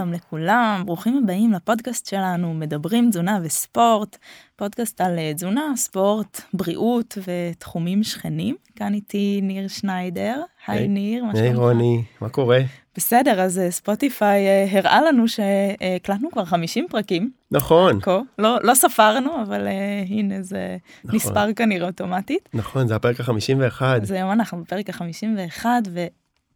[0.00, 4.18] שלום לכולם, ברוכים הבאים לפודקאסט שלנו, מדברים תזונה וספורט,
[4.56, 8.56] פודקאסט על אה, תזונה, ספורט, בריאות ותחומים שכנים.
[8.76, 11.48] כאן איתי ניר שניידר, היי ניר, מה שלומך?
[11.48, 12.58] היי רוני, מה קורה?
[12.96, 17.30] בסדר, אז אה, ספוטיפיי אה, הראה לנו שהקלטנו כבר 50 פרקים.
[17.50, 18.00] נכון.
[18.00, 21.16] כה, לא, לא ספרנו, אבל uh, הנה זה נכון.
[21.16, 22.48] נספר כנראה אוטומטית.
[22.54, 23.82] נכון, זה הפרק ה-51.
[23.82, 25.66] אז היום אנחנו בפרק ה-51,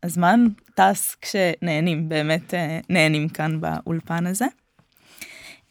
[0.05, 4.47] הזמן טס כשנהנים, באמת אה, נהנים כאן באולפן הזה.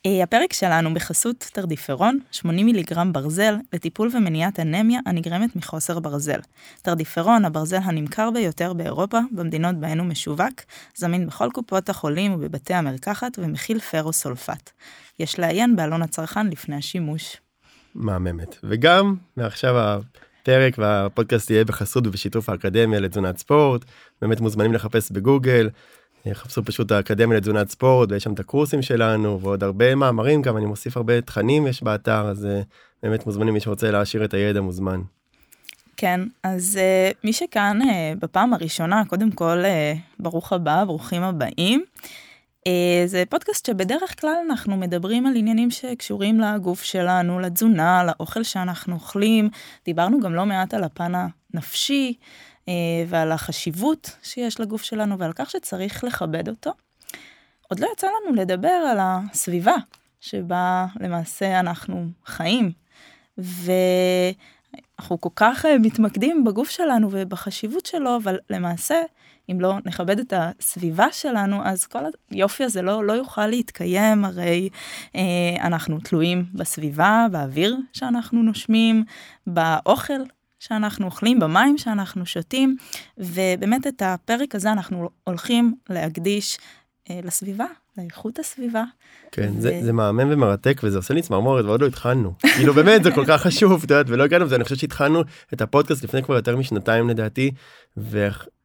[0.06, 6.40] אה, הפרק שלנו בחסות טרדיפרון, 80 מיליגרם ברזל, לטיפול ומניעת אנמיה הנגרמת מחוסר ברזל.
[6.82, 10.62] טרדיפרון, הברזל הנמכר ביותר באירופה, במדינות בהן הוא משווק,
[10.96, 14.70] זמין בכל קופות החולים ובבתי המרקחת ומכיל פרוסולפט.
[15.20, 17.38] יש לעיין בעלון הצרכן לפני השימוש.
[17.96, 18.56] מהממת.
[18.64, 23.86] וגם מעכשיו הפרק והפודקאסט יהיה בחסות ובשיתוף האקדמיה לתזונת ספורט
[24.24, 25.70] באמת מוזמנים לחפש בגוגל.
[26.34, 30.66] חפשו פשוט האקדמיה לתזונת ספורט ויש שם את הקורסים שלנו ועוד הרבה מאמרים גם אני
[30.66, 32.62] מוסיף הרבה תכנים יש באתר אז אה,
[33.04, 35.02] באמת מוזמנים מי שרוצה להעשיר את הידע מוזמן.
[35.98, 37.86] כן אז uh, מי שכאן uh,
[38.20, 39.58] בפעם הראשונה קודם כל
[40.20, 41.84] ברוך הבא ברוכים הבאים.
[42.68, 48.94] אה, זה פודקאסט שבדרך כלל אנחנו מדברים על עניינים שקשורים לגוף שלנו, לתזונה, לאוכל שאנחנו
[48.94, 49.50] אוכלים.
[49.86, 51.12] דיברנו גם לא מעט על הפן
[51.54, 52.24] הנפשי אה,
[53.08, 56.74] ועל החשיבות שיש לגוף שלנו ועל כך שצריך לכבד אותו.
[57.70, 59.76] עוד לא יצא לנו לדבר על הסביבה
[60.22, 62.72] שבה למעשה אנחנו חיים.
[63.38, 69.02] ואנחנו כל כך אה, מתמקדים בגוף שלנו ובחשיבות שלו, אבל למעשה
[69.52, 72.00] אם לא נכבד את הסביבה שלנו, אז כל
[72.30, 74.70] היופי הזה לא, לא יוכל להתקיים, הרי
[75.16, 75.22] אה,
[75.62, 79.04] אנחנו תלויים בסביבה, באוויר שאנחנו נושמים,
[79.48, 80.24] באוכל
[80.68, 82.76] שאנחנו אוכלים, במים שאנחנו שותים,
[83.18, 86.58] ובאמת את הפרק הזה אנחנו הולכים להקדיש
[87.10, 87.66] אה, לסביבה,
[87.98, 88.84] לאיכות הסביבה.
[89.32, 89.62] כן, ו...
[89.62, 92.34] זה, זה מהמם ומרתק וזה עושה לי צמרמורת ועוד לא התחלנו.
[92.56, 95.22] כאילו באמת זה כל כך חשוב, את יודעת, ולא הגענו לזה, אני חושב שהתחלנו
[95.54, 97.52] את הפודקאסט לפני כבר יותר משנתיים לדעתי,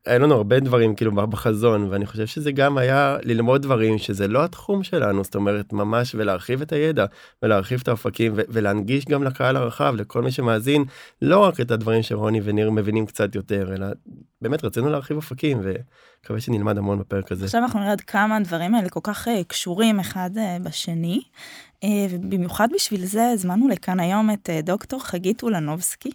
[0.08, 4.44] היה לנו הרבה דברים כאילו בחזון ואני חושב שזה גם היה ללמוד דברים שזה לא
[4.44, 7.06] התחום שלנו זאת אומרת ממש ולהרחיב את הידע
[7.42, 10.84] ולהרחיב את האופקים ולהנגיש גם לקהל הרחב לכל מי שמאזין
[11.22, 13.86] לא רק את הדברים שרוני וניר מבינים קצת יותר אלא
[14.42, 17.44] באמת רצינו להרחיב אופקים ומקווה שנלמד המון בפרק הזה.
[17.44, 21.20] עכשיו אנחנו נראה עד כמה הדברים האלה כל כך אה, קשורים אחד אה, בשני.
[21.84, 26.10] אה, ובמיוחד בשביל זה הזמנו לכאן היום את אה, דוקטור חגית אולנובסקי,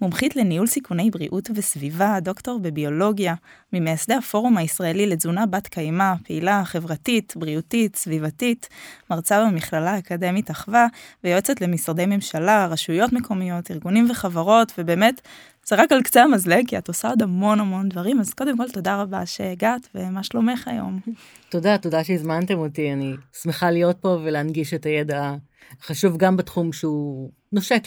[0.00, 3.34] מומחית לניהול סיכוני בריאות וסביבה, דוקטור בביולוגיה,
[3.72, 8.68] ממייסדי הפורום הישראלי לתזונה בת קיימא, פעילה חברתית, בריאותית, סביבתית,
[9.10, 10.86] מרצה במכללה האקדמית אחווה,
[11.24, 15.20] ויועצת למשרדי ממשלה, רשויות מקומיות, ארגונים וחברות, ובאמת
[15.68, 18.68] זה רק על קצה המזלג, כי את עושה עוד המון המון דברים, אז קודם כל
[18.68, 21.00] תודה רבה שהגעת, ומה שלומך היום?
[21.48, 23.12] תודה, תודה שהזמנתם אותי, אני
[23.42, 25.34] שמחה להיות פה ולהנגיש את הידע
[25.80, 27.82] החשוב גם בתחום שהוא נושק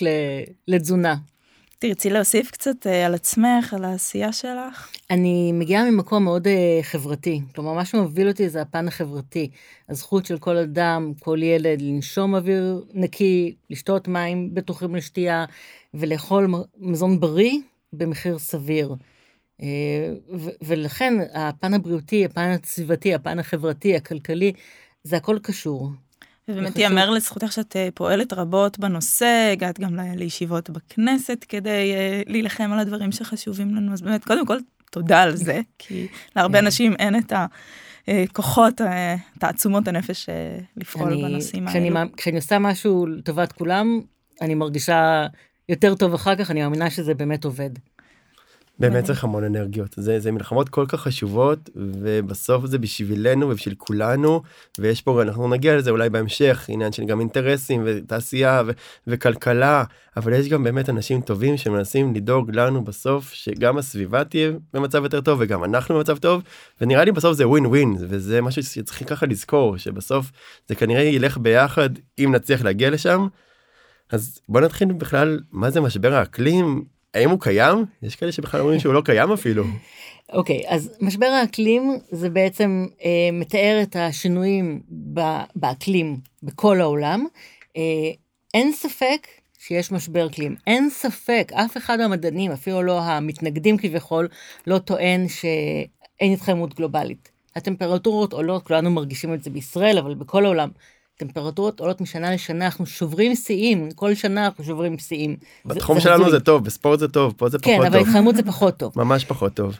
[0.67, 1.15] לתזונה.
[1.79, 4.89] תרצי להוסיף קצת uh, על עצמך, על העשייה שלך?
[5.09, 9.49] אני מגיעה ממקום מאוד uh, חברתי, כלומר מה שמוביל אותי זה הפן החברתי,
[9.89, 15.45] הזכות של כל אדם, כל ילד, לנשום אוויר נקי, לשתות מים בטוחים לשתייה
[15.93, 16.47] ולאכול
[16.79, 17.59] מזון בריא
[17.93, 18.95] במחיר סביר.
[19.61, 19.63] Uh,
[20.61, 24.53] ולכן הפן הבריאותי, הפן הסביבתי, הפן החברתי, הכלכלי,
[25.03, 25.89] זה הכל קשור.
[26.47, 32.71] ובאמת ייאמר לזכותך שאת אה, פועלת רבות בנושא, הגעת גם לישיבות בכנסת כדי uh, להילחם
[32.73, 34.57] על הדברים שחשובים לנו, אז באמת, קודם כל,
[34.91, 36.65] תודה על זה, כי להרבה כן.
[36.65, 37.33] אנשים אין את
[38.07, 40.29] הכוחות, אה, תעצומות הנפש
[40.77, 42.11] לפעול אני, בנושאים כשאני, האלו.
[42.17, 44.01] כשאני עושה משהו לטובת כולם,
[44.41, 45.27] אני מרגישה
[45.71, 47.69] יותר טוב אחר כך, אני מאמינה שזה באמת עובד.
[48.79, 54.41] באמת צריך המון אנרגיות זה זה מלחמות כל כך חשובות ובסוף זה בשבילנו ובשביל כולנו
[54.79, 58.71] ויש פה אנחנו נגיע לזה אולי בהמשך עניין של גם אינטרסים ותעשייה ו-
[59.07, 59.83] וכלכלה
[60.17, 65.21] אבל יש גם באמת אנשים טובים שמנסים לדאוג לנו בסוף שגם הסביבה תהיה במצב יותר
[65.21, 66.43] טוב וגם אנחנו במצב טוב
[66.81, 70.31] ונראה לי בסוף זה ווין ווין וזה משהו שצריכים ככה לזכור שבסוף
[70.67, 71.89] זה כנראה ילך ביחד
[72.19, 73.27] אם נצליח להגיע לשם.
[74.11, 77.85] אז בוא נתחיל בכלל מה זה משבר האקלים האם הוא קיים?
[78.03, 79.63] יש כאלה שבכלל אומרים שהוא לא קיים אפילו.
[80.33, 84.81] אוקיי, okay, אז משבר האקלים זה בעצם אה, מתאר את השינויים
[85.55, 87.25] באקלים בכל העולם.
[87.77, 87.81] אה,
[88.53, 89.27] אין ספק
[89.59, 90.55] שיש משבר אקלים.
[90.67, 94.27] אין ספק, אף אחד מהמדענים, אפילו לא המתנגדים כביכול,
[94.67, 97.31] לא טוען שאין התחממות גלובלית.
[97.55, 100.69] הטמפרטורות עולות, כולנו מרגישים את זה בישראל, אבל בכל העולם.
[101.17, 105.35] טמפרטורות עולות משנה לשנה, אנחנו שוברים שיאים, כל שנה אנחנו שוברים שיאים.
[105.65, 107.93] בתחום זה, שלנו זה, זה טוב, בספורט זה טוב, פה זה כן, פחות טוב.
[107.93, 108.93] כן, אבל התחממות זה פחות טוב.
[108.95, 109.75] ממש פחות טוב.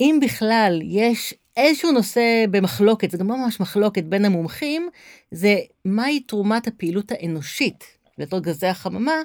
[0.00, 4.88] אם בכלל יש איזשהו נושא במחלוקת, זה גם לא ממש מחלוקת בין המומחים,
[5.30, 7.84] זה מהי תרומת הפעילות האנושית,
[8.16, 9.22] פליטות גזי החממה,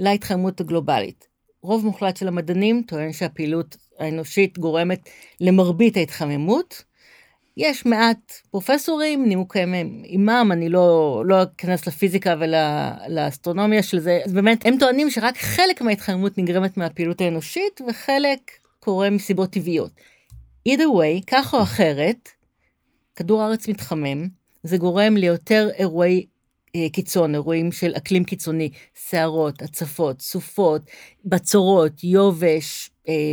[0.00, 1.28] להתחממות הגלובלית.
[1.62, 5.08] רוב מוחלט של המדענים טוען שהפעילות האנושית גורמת
[5.40, 6.82] למרבית ההתחממות.
[7.56, 14.66] יש מעט פרופסורים, נימוקיהם עימם, אני לא, לא אכנס לפיזיקה ולאסטרונומיה של זה, אז באמת
[14.66, 18.50] הם טוענים שרק חלק מההתחממות נגרמת מהפעילות האנושית וחלק
[18.80, 19.90] קורה מסיבות טבעיות.
[20.68, 22.28] either way, כך או אחרת,
[23.16, 24.28] כדור הארץ מתחמם,
[24.62, 26.26] זה גורם ליותר אירועי
[26.76, 30.82] אה, קיצון, אירועים של אקלים קיצוני, סערות, הצפות, סופות,
[31.24, 32.90] בצורות, יובש.
[33.08, 33.32] אה,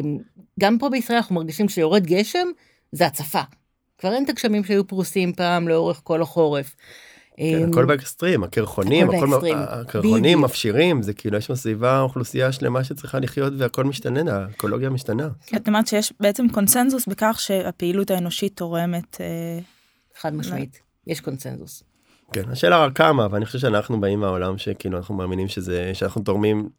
[0.59, 2.47] גם פה בישראל אנחנו מרגישים שיורד גשם,
[2.91, 3.41] זה הצפה.
[3.99, 6.75] כבר אין את הגשמים שהיו פרוסים פעם לאורך כל החורף.
[7.37, 10.41] כן, אה, הכל באקסטרים, הקרחונים, הכל הכל- הקרחונים.
[10.41, 15.29] מפשירים, זה כאילו יש בסביבה אוכלוסייה שלמה שצריכה לחיות והכל משתנה, האקולוגיה משתנה.
[15.55, 19.59] את אומרת שיש בעצם קונסנזוס בכך שהפעילות האנושית תורמת, אה,
[20.19, 21.83] חד משמעית, יש קונצנזוס.
[22.33, 26.69] כן, השאלה רק כמה, ואני חושב שאנחנו באים מהעולם שכאילו אנחנו מאמינים שזה, שאנחנו תורמים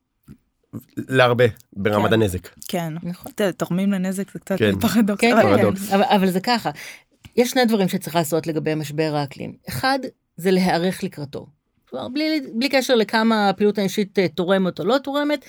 [0.97, 2.13] להרבה ברמת כן.
[2.15, 2.49] הנזק.
[2.69, 3.33] כן, נכון.
[3.57, 4.79] תורמים לנזק זה קצת כן.
[4.81, 5.21] פרדוקס.
[5.21, 5.57] כן, אבל
[5.91, 6.71] כן, אבל זה ככה.
[7.41, 9.53] יש שני דברים שצריך לעשות לגבי משבר האקלים.
[9.69, 9.99] אחד,
[10.37, 11.47] זה להיערך לקראתו.
[11.89, 15.45] כלומר, בלי, בלי קשר לכמה הפעילות האנושית אה, תורמת או לא תורמת,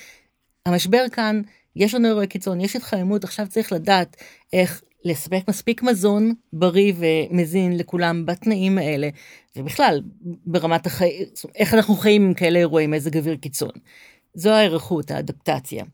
[0.65, 1.41] המשבר כאן,
[1.75, 4.15] יש לנו אירועי קיצון, יש התחממות, עכשיו צריך לדעת
[4.53, 9.09] איך לספק מספיק מזון בריא ומזין לכולם בתנאים האלה,
[9.55, 10.01] ובכלל,
[10.45, 13.71] ברמת החיים, איך אנחנו חיים עם כאלה אירועים, מזג אוויר קיצון.
[14.33, 15.85] זו ההיערכות, האדפטציה.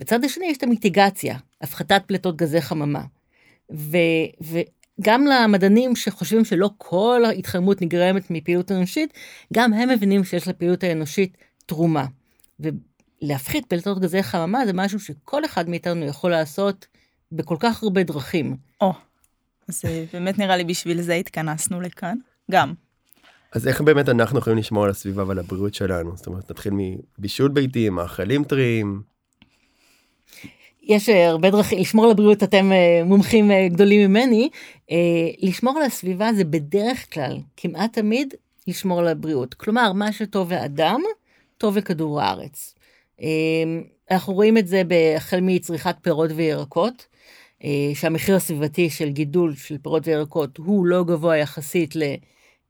[0.00, 3.02] בצד השני יש את המיטיגציה, הפחתת פליטות גזי חממה.
[3.72, 3.96] ו,
[5.00, 9.14] וגם למדענים שחושבים שלא כל ההתחממות נגרמת מפעילות אנושית,
[9.52, 11.36] גם הם מבינים שיש לפעילות האנושית
[11.66, 12.06] תרומה.
[12.60, 16.86] ולהפחית פליטות גזי חממה זה משהו שכל אחד מאיתנו יכול לעשות
[17.32, 18.56] בכל כך הרבה דרכים.
[18.80, 18.92] או,
[19.68, 22.16] אז אה, באמת נראה לי בשביל זה התכנסנו לכאן.
[22.50, 22.74] גם.
[23.52, 26.16] אז איך באמת אנחנו יכולים לשמור על הסביבה ועל הבריאות שלנו?
[26.16, 26.72] זאת אומרת, נתחיל
[27.18, 29.02] מבישול ביתי, מאכלים טריים.
[30.82, 34.48] יש אה, הרבה דרכים, לשמור על הבריאות אתם אה, מומחים אה, גדולים ממני,
[35.42, 38.34] לשמור על הסביבה זה בדרך כלל, כמעט תמיד,
[38.66, 39.54] לשמור על הבריאות.
[39.54, 41.00] כלומר, מה שטוב לאדם,
[41.58, 42.74] טוב לכדור הארץ.
[44.10, 44.82] אנחנו רואים את זה
[45.16, 47.06] החל מצריכת פירות וירקות,
[47.94, 51.94] שהמחיר הסביבתי של גידול של פירות וירקות הוא לא גבוה יחסית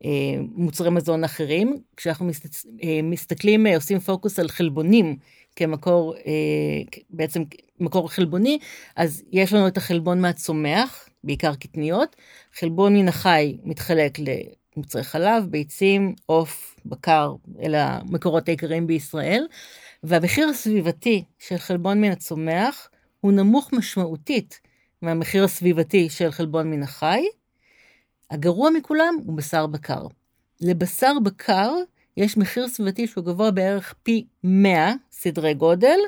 [0.04, 1.76] למוצרי מזון אחרים.
[1.96, 2.66] כשאנחנו מסת-
[3.02, 5.16] מסתכלים, עושים פוקוס על חלבונים
[5.60, 7.42] כמקור, אה, בעצם
[7.80, 8.58] מקור חלבוני,
[8.96, 12.16] אז יש לנו את החלבון מהצומח, בעיקר קטניות.
[12.58, 14.18] חלבון מן החי מתחלק
[14.76, 19.46] למוצרי חלב, ביצים, עוף, בקר, אלה המקורות העיקריים בישראל.
[20.02, 22.90] והמחיר הסביבתי של חלבון מן הצומח
[23.20, 24.60] הוא נמוך משמעותית
[25.02, 27.22] מהמחיר הסביבתי של חלבון מן החי.
[28.30, 30.06] הגרוע מכולם הוא בשר בקר.
[30.60, 31.72] לבשר בקר
[32.20, 35.98] יש מחיר סביבתי שהוא גבוה בערך פי 100 סדרי גודל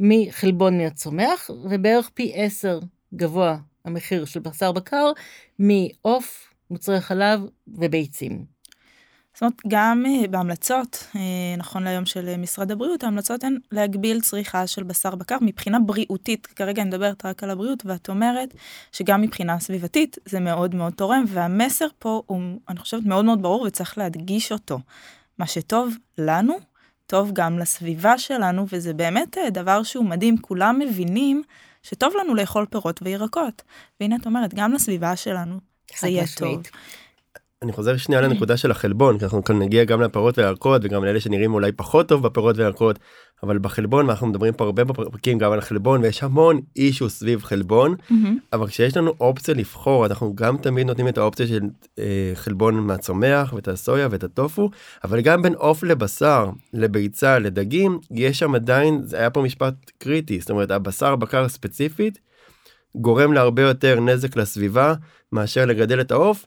[0.00, 2.80] מחלבון מן הצומח, ובערך פי 10
[3.14, 5.12] גבוה המחיר של בשר בקר
[5.58, 8.44] מעוף, מוצרי חלב וביצים.
[9.34, 11.20] זאת אומרת, גם אה, בהמלצות, אה,
[11.58, 16.46] נכון להיום של אה, משרד הבריאות, ההמלצות הן להגביל צריכה של בשר בקר מבחינה בריאותית.
[16.46, 18.54] כרגע אני מדברת רק על הבריאות, ואת אומרת
[18.92, 23.62] שגם מבחינה סביבתית זה מאוד מאוד תורם, והמסר פה הוא, אני חושבת, מאוד מאוד ברור
[23.62, 24.78] וצריך להדגיש אותו.
[25.38, 26.54] מה שטוב לנו,
[27.06, 30.38] טוב גם לסביבה שלנו, וזה באמת אה, דבר שהוא מדהים.
[30.38, 31.42] כולם מבינים
[31.82, 33.62] שטוב לנו לאכול פירות וירקות.
[34.00, 35.60] והנה את אומרת, גם לסביבה שלנו
[36.00, 36.54] זה יהיה משמעית.
[36.54, 36.80] טוב.
[37.64, 41.20] אני חוזר שנייה לנקודה של החלבון, כי אנחנו כאן נגיע גם לפירות וירקות וגם לאלה
[41.20, 42.98] שנראים אולי פחות טוב בפירות וירקות,
[43.42, 47.94] אבל בחלבון, ואנחנו מדברים פה הרבה בפרקים גם על החלבון, ויש המון אישו סביב חלבון,
[48.10, 48.38] מהמם.
[48.52, 51.60] אבל כשיש לנו אופציה לבחור, אנחנו גם תמיד נותנים את האופציה של
[51.98, 54.70] אה, חלבון מהצומח ואת הסויה ואת הטופו,
[55.04, 60.40] אבל גם בין עוף לבשר, לביצה, לדגים, יש שם עדיין, זה היה פה משפט קריטי,
[60.40, 62.18] זאת אומרת הבשר בקר ספציפית,
[62.96, 64.94] גורם להרבה יותר נזק לסביבה
[65.32, 66.46] מאשר לגדל את העוף,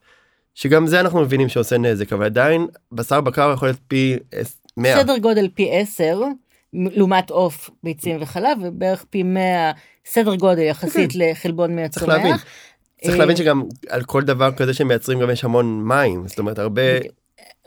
[0.58, 4.18] שגם זה אנחנו מבינים שעושה נזק, אבל עדיין בשר בקר יכול להיות פי
[4.78, 4.98] 100.
[4.98, 6.22] סדר גודל פי 10,
[6.74, 9.72] לעומת עוף, ביצים וחלב, ובערך פי 100
[10.06, 12.36] סדר גודל יחסית לחלבון מן צריך להבין.
[13.02, 16.60] צריך אה, להבין שגם על כל דבר כזה שמייצרים גם יש המון מים, זאת אומרת
[16.60, 16.82] הרבה,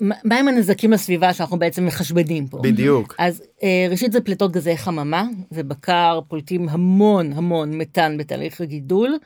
[0.01, 2.59] מה מה עם הנזקים לסביבה שאנחנו בעצם מחשבדים פה?
[2.63, 3.15] בדיוק.
[3.19, 9.19] אז אה, ראשית זה פליטות גזי חממה, ובקר פולטים המון המון מתאן בתהליך הגידול.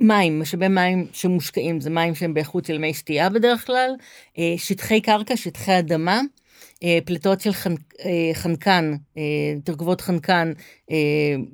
[0.00, 3.90] מים, משאבי מים שמושקעים, זה מים שהם באיכות של מי שתייה בדרך כלל.
[4.38, 6.20] אה, שטחי קרקע, שטחי אדמה,
[6.82, 7.74] אה, פליטות של חנ,
[8.04, 8.94] אה, חנקן,
[9.64, 10.52] תרכובות חנקן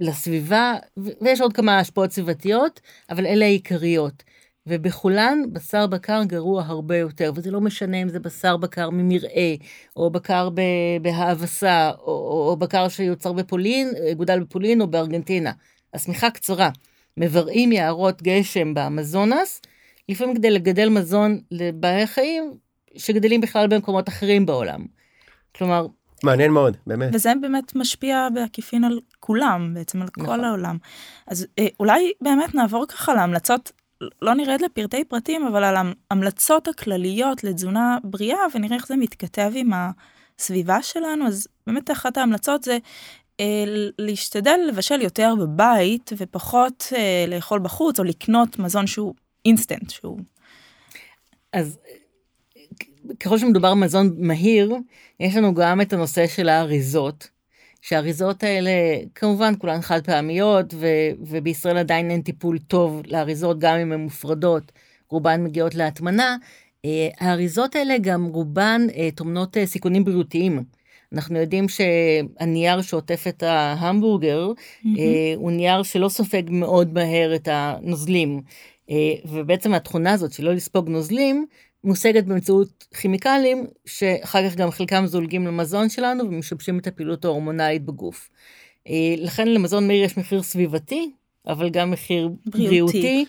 [0.01, 0.75] לסביבה,
[1.21, 2.81] ויש עוד כמה השפעות סביבתיות,
[3.11, 4.23] אבל אלה העיקריות.
[4.67, 9.55] ובכולן בשר בקר גרוע הרבה יותר, וזה לא משנה אם זה בשר בקר ממרעה,
[9.97, 10.49] או בקר
[11.03, 15.53] בהאבסה, או, או, או בקר שיוצר בפולין, גודל בפולין או בארגנטינה.
[15.95, 16.71] השמיכה קצרה.
[17.21, 19.63] מברעים יערות גשם באמזונס,
[20.09, 22.55] לפעמים כדי לגדל מזון לבעלי חיים
[22.97, 24.85] שגדלים בכלל במקומות אחרים בעולם.
[25.57, 25.87] כלומר...
[26.25, 27.11] מעניין מאוד, באמת.
[27.15, 30.27] וזה באמת משפיע בעקיפין על כולם, בעצם על נכון.
[30.27, 30.79] כל העולם.
[31.27, 33.73] אז אה, אולי באמת נעבור ככה להמלצות,
[34.23, 35.77] לא נרד לפרטי פרטים, אבל על
[36.11, 41.27] ההמלצות הכלליות לתזונה בריאה, ונראה איך זה מתכתב עם הסביבה שלנו.
[41.27, 42.79] אז באמת אחת ההמלצות זה
[43.99, 50.19] להשתדל לבשל יותר בבית ופחות אה, לאכול בחוץ או לקנות מזון שהוא אינסטנט שהוא.
[51.53, 51.79] אז
[53.21, 54.75] ככל שמדובר במזון מהיר
[55.21, 57.29] יש לנו גם את הנושא של האריזות.
[57.83, 58.71] שהאריזות האלה
[59.15, 60.87] כמובן כולן חד פעמיות ו,
[61.21, 64.73] ובישראל עדיין אין טיפול טוב לאריזות גם אם הן מופרדות
[65.09, 66.37] רובן מגיעות להטמנה.
[66.85, 70.65] אה, האריזות האלה גם רובן טומנות סיכונים בריאותיים.
[71.13, 74.87] אנחנו יודעים שהנייר שעוטף את ההמבורגר mm-hmm.
[74.99, 78.43] אה, הוא נייר שלא סופג מאוד מהר את הנוזלים.
[78.91, 81.47] אה, ובעצם התכונה הזאת שלא לספוג נוזלים
[81.85, 88.31] מושגת באמצעות כימיקלים שאחר כך גם חלקם זולגים למזון שלנו ומשבשים את הפעילות ההורמונלית בגוף.
[88.89, 91.11] אה, לכן למזון מהיר יש מחיר סביבתי
[91.47, 93.25] אבל גם מחיר בריאותי, בריאותי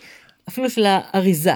[0.48, 1.54] אפילו של האריזה.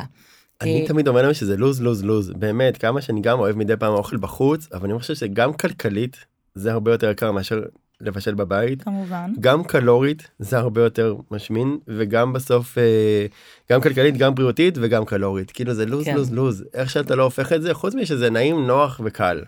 [0.60, 3.76] אני אה, תמיד אומר להם שזה לוז לוז לוז באמת כמה שאני גם אוהב מדי
[3.76, 6.16] פעם אוכל בחוץ אבל אני חושב שגם כלכלית
[6.54, 7.62] זה הרבה יותר יקר מאשר
[8.00, 13.26] לבשל בבית כמובן גם קלורית זה הרבה יותר משמין וגם בסוף אה,
[13.72, 16.14] גם כלכלית גם בריאותית וגם קלורית כאילו זה לוז כן.
[16.14, 19.42] לוז לוז איך שאתה לא הופך את זה חוץ משזה נעים נוח וקל.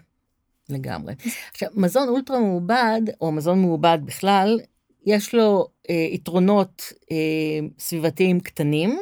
[0.70, 1.14] לגמרי.
[1.52, 4.60] עכשיו מזון אולטרה מעובד או מזון מעובד בכלל
[5.06, 7.16] יש לו אה, יתרונות אה,
[7.78, 8.98] סביבתיים קטנים.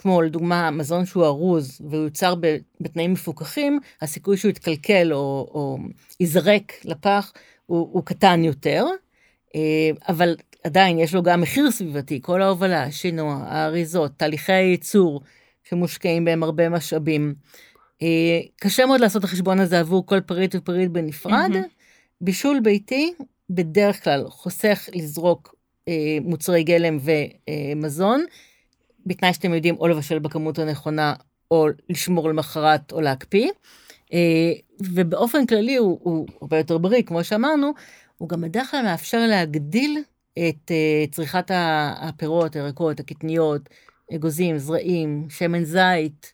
[0.00, 2.34] כמו לדוגמה מזון שהוא ארוז והוא יוצר
[2.80, 5.78] בתנאים מפוקחים, הסיכוי שהוא יתקלקל או, או
[6.20, 7.32] ייזרק לפח
[7.66, 8.86] הוא, הוא קטן יותר,
[9.54, 15.20] אה, אבל עדיין יש לו גם מחיר סביבתי, כל ההובלה, השינוע, האריזות, תהליכי הייצור
[15.64, 17.34] שמושקעים בהם הרבה משאבים.
[18.02, 21.50] אה, קשה מאוד לעשות את החשבון הזה עבור כל פריט ופריט בנפרד.
[21.52, 21.68] Mm-hmm.
[22.20, 23.12] בישול ביתי
[23.50, 25.54] בדרך כלל חוסך לזרוק
[25.88, 28.24] אה, מוצרי גלם ומזון,
[29.06, 31.14] בתנאי שאתם יודעים או לבשל בכמות הנכונה,
[31.50, 33.50] או לשמור למחרת או להקפיא.
[34.12, 37.72] אה, ובאופן כללי הוא, הוא הרבה יותר בריא, כמו שאמרנו,
[38.18, 39.98] הוא גם בדרך כלל מאפשר להגדיל
[40.32, 41.50] את אה, צריכת
[41.96, 43.68] הפירות, הירקות, הקטניות,
[44.14, 46.32] אגוזים, זרעים, שמן זית.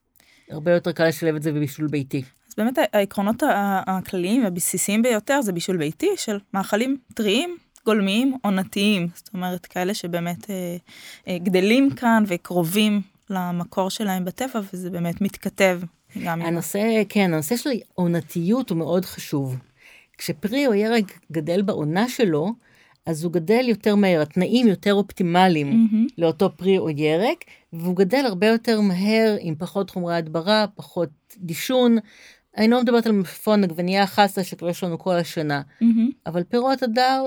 [0.51, 2.23] הרבה יותר קל לשלב את זה בבישול ביתי.
[2.49, 3.43] אז באמת העקרונות
[3.87, 7.57] הכלליים והבסיסיים ביותר זה בישול ביתי של מאכלים טריים,
[7.87, 9.09] גולמיים, עונתיים.
[9.15, 10.77] זאת אומרת, כאלה שבאמת אה,
[11.29, 13.01] אה, גדלים כאן וקרובים
[13.31, 15.81] למקור שלהם בטבע, וזה באמת מתכתב
[16.25, 19.57] גם הנושא, כן, הנושא של עונתיות הוא מאוד חשוב.
[20.19, 22.53] כשפרי או ירק גדל בעונה שלו,
[23.07, 26.13] אז הוא גדל יותר מהר, התנאים יותר אופטימליים mm-hmm.
[26.19, 31.97] לאותו פרי או ירק, והוא גדל הרבה יותר מהר עם פחות חומרי הדברה, פחות דישון.
[32.57, 36.13] אני לא מדברת על מפפון עגבנייה חסה שכבר יש לנו כל השנה, mm-hmm.
[36.27, 37.27] אבל פירות הדר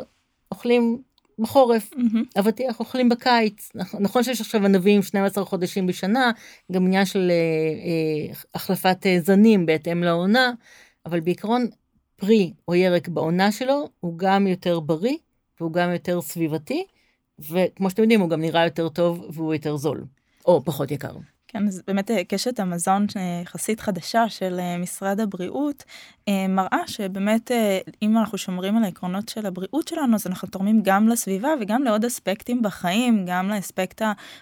[0.51, 1.01] אוכלים
[1.39, 2.39] בחורף, mm-hmm.
[2.39, 3.71] אבטיח אוכלים בקיץ.
[3.99, 6.31] נכון שיש עכשיו ענבים 12 חודשים בשנה,
[6.71, 10.51] גם עניין של אה, אה, החלפת אה, זנים בהתאם לעונה,
[11.05, 11.67] אבל בעיקרון
[12.15, 15.17] פרי או ירק בעונה שלו הוא גם יותר בריא
[15.59, 16.85] והוא גם יותר סביבתי,
[17.39, 20.05] וכמו שאתם יודעים הוא גם נראה יותר טוב והוא יותר זול,
[20.45, 21.13] או פחות יקר.
[21.51, 23.05] כן, אז באמת אה, קשת המזון
[23.43, 25.83] יחסית חדשה של אה, משרד הבריאות
[26.27, 27.51] אה, מראה שבאמת
[28.01, 32.05] אם אנחנו שומרים על העקרונות של הבריאות שלנו אז אנחנו תורמים גם לסביבה וגם לעוד
[32.05, 34.01] אספקטים בחיים, גם לאספקט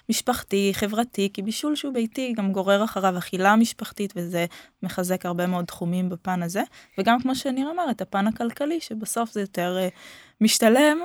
[0.10, 4.46] המשפחתי, חברתי, כי בישול שהוא ביתי גם גורר אחריו אכילה משפחתית וזה
[4.84, 6.64] מחזק הרבה מאוד תחומים בפן הזה,
[6.98, 9.78] וגם כמו שניר אמר את הפן הכלכלי שבסוף זה יותר
[10.42, 10.98] משתלם,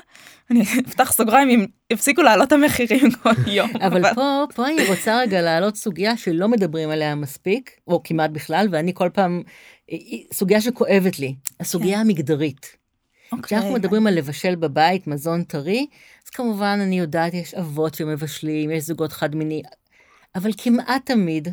[0.51, 3.71] אני אפתח סוגריים אם יפסיקו לעלות המחירים כל יום.
[3.81, 8.69] אבל פה, פה אני רוצה רגע להעלות סוגיה שלא מדברים עליה מספיק, או כמעט בכלל,
[8.71, 9.43] ואני כל פעם,
[10.33, 12.01] סוגיה שכואבת לי, הסוגיה כן.
[12.01, 12.77] המגדרית.
[13.33, 13.43] אוקיי.
[13.43, 15.87] כשאנחנו מדברים על לבשל בבית מזון טרי,
[16.25, 19.63] אז כמובן אני יודעת, יש אבות שמבשלים, יש זוגות חד מיני,
[20.35, 21.49] אבל כמעט תמיד,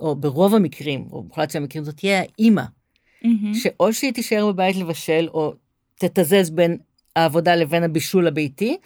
[0.00, 3.54] או ברוב המקרים, או מוחלט של המקרים, זאת תהיה האימא, mm-hmm.
[3.54, 5.54] שאו שהיא תישאר בבית לבשל, או
[5.94, 6.78] תתזז בין
[7.16, 8.76] העבודה לבין הבישול הביתי,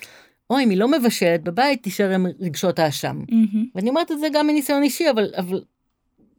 [0.50, 3.23] או אם היא לא מבשלת בבית, תישאר עם רגשות האשם.
[3.31, 3.57] Mm-hmm.
[3.75, 5.62] ואני אומרת את זה גם מניסיון אישי, אבל, אבל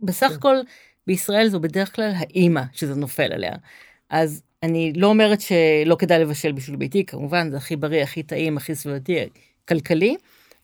[0.01, 0.55] בסך הכל
[1.07, 3.55] בישראל זו בדרך כלל האימא שזה נופל עליה.
[4.09, 8.57] אז אני לא אומרת שלא כדאי לבשל בישול ביתי, כמובן, זה הכי בריא, הכי טעים,
[8.57, 9.17] הכי סביבתי,
[9.67, 10.15] כלכלי,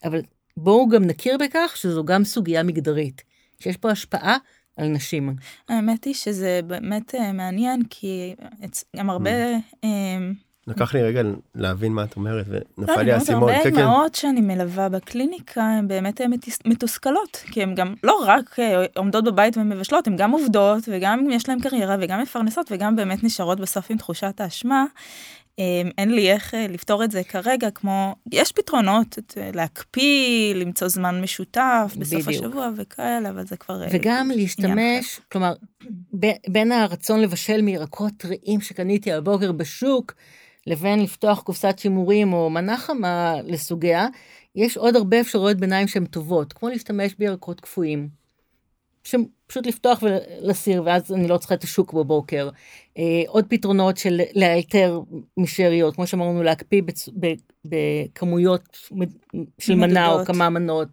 [0.03, 0.21] אבל
[0.57, 3.23] בואו גם נכיר בכך שזו גם סוגיה מגדרית,
[3.59, 4.37] שיש פה השפעה
[4.77, 5.35] על נשים.
[5.69, 8.35] האמת היא שזה באמת אה, מעניין, כי
[8.95, 9.31] גם הרבה...
[9.85, 9.87] Mm.
[10.67, 11.21] לקח לי רגע
[11.55, 13.49] להבין מה את אומרת, לא, ונפל אני לי האסימון.
[13.49, 13.81] הרבה כן, כן.
[13.81, 19.23] אמהות שאני מלווה בקליניקה, הן באמת מתוס- מתוסכלות, כי הן גם לא רק אה, עומדות
[19.23, 23.91] בבית ומבשלות, הן גם עובדות, וגם יש להן קריירה, וגם מפרנסות, וגם באמת נשארות בסוף
[23.91, 24.85] עם תחושת האשמה.
[25.59, 25.63] אה,
[25.97, 31.21] אין לי איך אה, לפתור את זה כרגע, כמו, יש פתרונות, אה, להקפיא, למצוא זמן
[31.21, 32.27] משותף בסוף בדיוק.
[32.45, 33.81] השבוע וכאלה, אבל זה כבר...
[33.91, 35.53] וגם להשתמש, כלומר,
[36.19, 40.13] ב- בין הרצון לבשל מירקות טריים שקניתי הבוקר בשוק,
[40.67, 44.07] לבין לפתוח קופסת שימורים או מנה חמה לסוגיה,
[44.55, 48.21] יש עוד הרבה אפשרויות ביניים שהן טובות, כמו להשתמש בירקות קפואים.
[49.03, 52.49] שפשוט לפתוח ולהסיר, ואז אני לא צריכה את השוק בבוקר.
[52.97, 55.01] אה, עוד פתרונות של לאלתר
[55.37, 57.09] משאריות, כמו שאמרנו, להקפיא בצ...
[57.65, 58.77] בכמויות
[59.59, 60.25] של מנה או.
[60.25, 60.87] כמה מנות.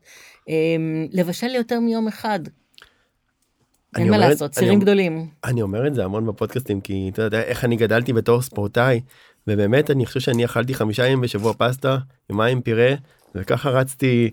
[0.49, 0.77] אה,
[1.13, 2.41] לבשל יותר מיום אחד.
[3.97, 5.27] אין מה לעשות, צירים גדולים.
[5.45, 9.01] אני אומר את זה המון בפודקאסטים כי אתה יודע איך אני גדלתי בתור ספורטאי
[9.49, 11.99] ובאמת אני חושב שאני אכלתי חמישה ימים בשבוע פסטה
[12.31, 12.95] יומיים פירה
[13.35, 14.31] וככה רצתי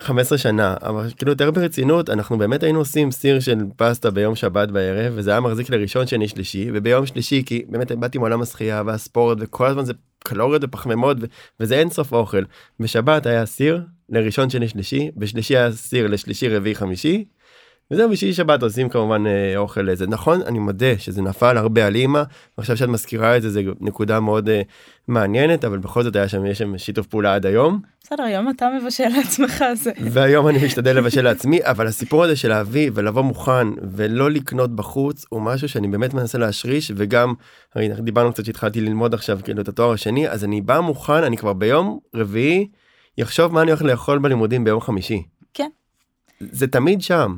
[0.00, 0.76] 15 שנה.
[0.82, 5.30] אבל כאילו יותר ברצינות אנחנו באמת היינו עושים סיר של פסטה ביום שבת בערב וזה
[5.30, 9.84] היה מחזיק לראשון שני שלישי וביום שלישי כי באמת באתי מעולם השחייה והספורט וכל הזמן
[9.84, 11.26] זה קלוריות ופחמימות ו-
[11.60, 12.42] וזה אין סוף אוכל.
[12.80, 17.24] בשבת היה סיר לראשון שני שלישי בשלישי היה סיר לשלישי רביעי חמישי
[17.92, 21.94] וזהו בשישי שבת עושים כמובן אה, אוכל לזה נכון אני מודה שזה נפל הרבה על
[21.94, 22.22] אימא
[22.58, 24.62] ועכשיו שאת מזכירה את זה זה נקודה מאוד אה,
[25.08, 28.68] מעניינת אבל בכל זאת היה שם יש שם שיתוף פעולה עד היום בסדר, היום אתה
[28.80, 29.90] מבשל לעצמך, זה...
[30.10, 35.24] והיום אני משתדל לבשל לעצמי אבל הסיפור הזה של להביא ולבוא מוכן ולא לקנות בחוץ
[35.28, 37.34] הוא משהו שאני באמת מנסה להשריש וגם
[37.74, 41.36] הרי דיברנו קצת שהתחלתי ללמוד עכשיו כאילו את התואר השני אז אני בא מוכן אני
[41.36, 42.68] כבר ביום רביעי
[43.18, 45.22] יחשוב מה אני הולך לאכול בלימודים ביום חמישי.
[45.54, 45.68] כן.
[46.40, 47.36] זה תמיד שם.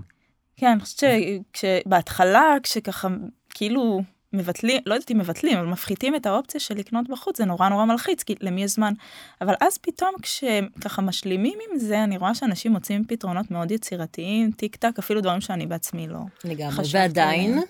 [0.56, 1.10] כן, אני חושבת
[1.54, 3.08] שבהתחלה, כשככה,
[3.50, 7.68] כאילו, מבטלים, לא יודעת אם מבטלים, אבל מפחיתים את האופציה של לקנות בחוץ, זה נורא
[7.68, 8.92] נורא מלחיץ, כי למי יש זמן.
[9.40, 14.76] אבל אז פתאום, כשככה משלימים עם זה, אני רואה שאנשים מוצאים פתרונות מאוד יצירתיים, טיק
[14.76, 16.20] טק, אפילו דברים שאני בעצמי לא.
[16.44, 16.84] לגמרי.
[16.92, 17.66] ועדיין, עליהם.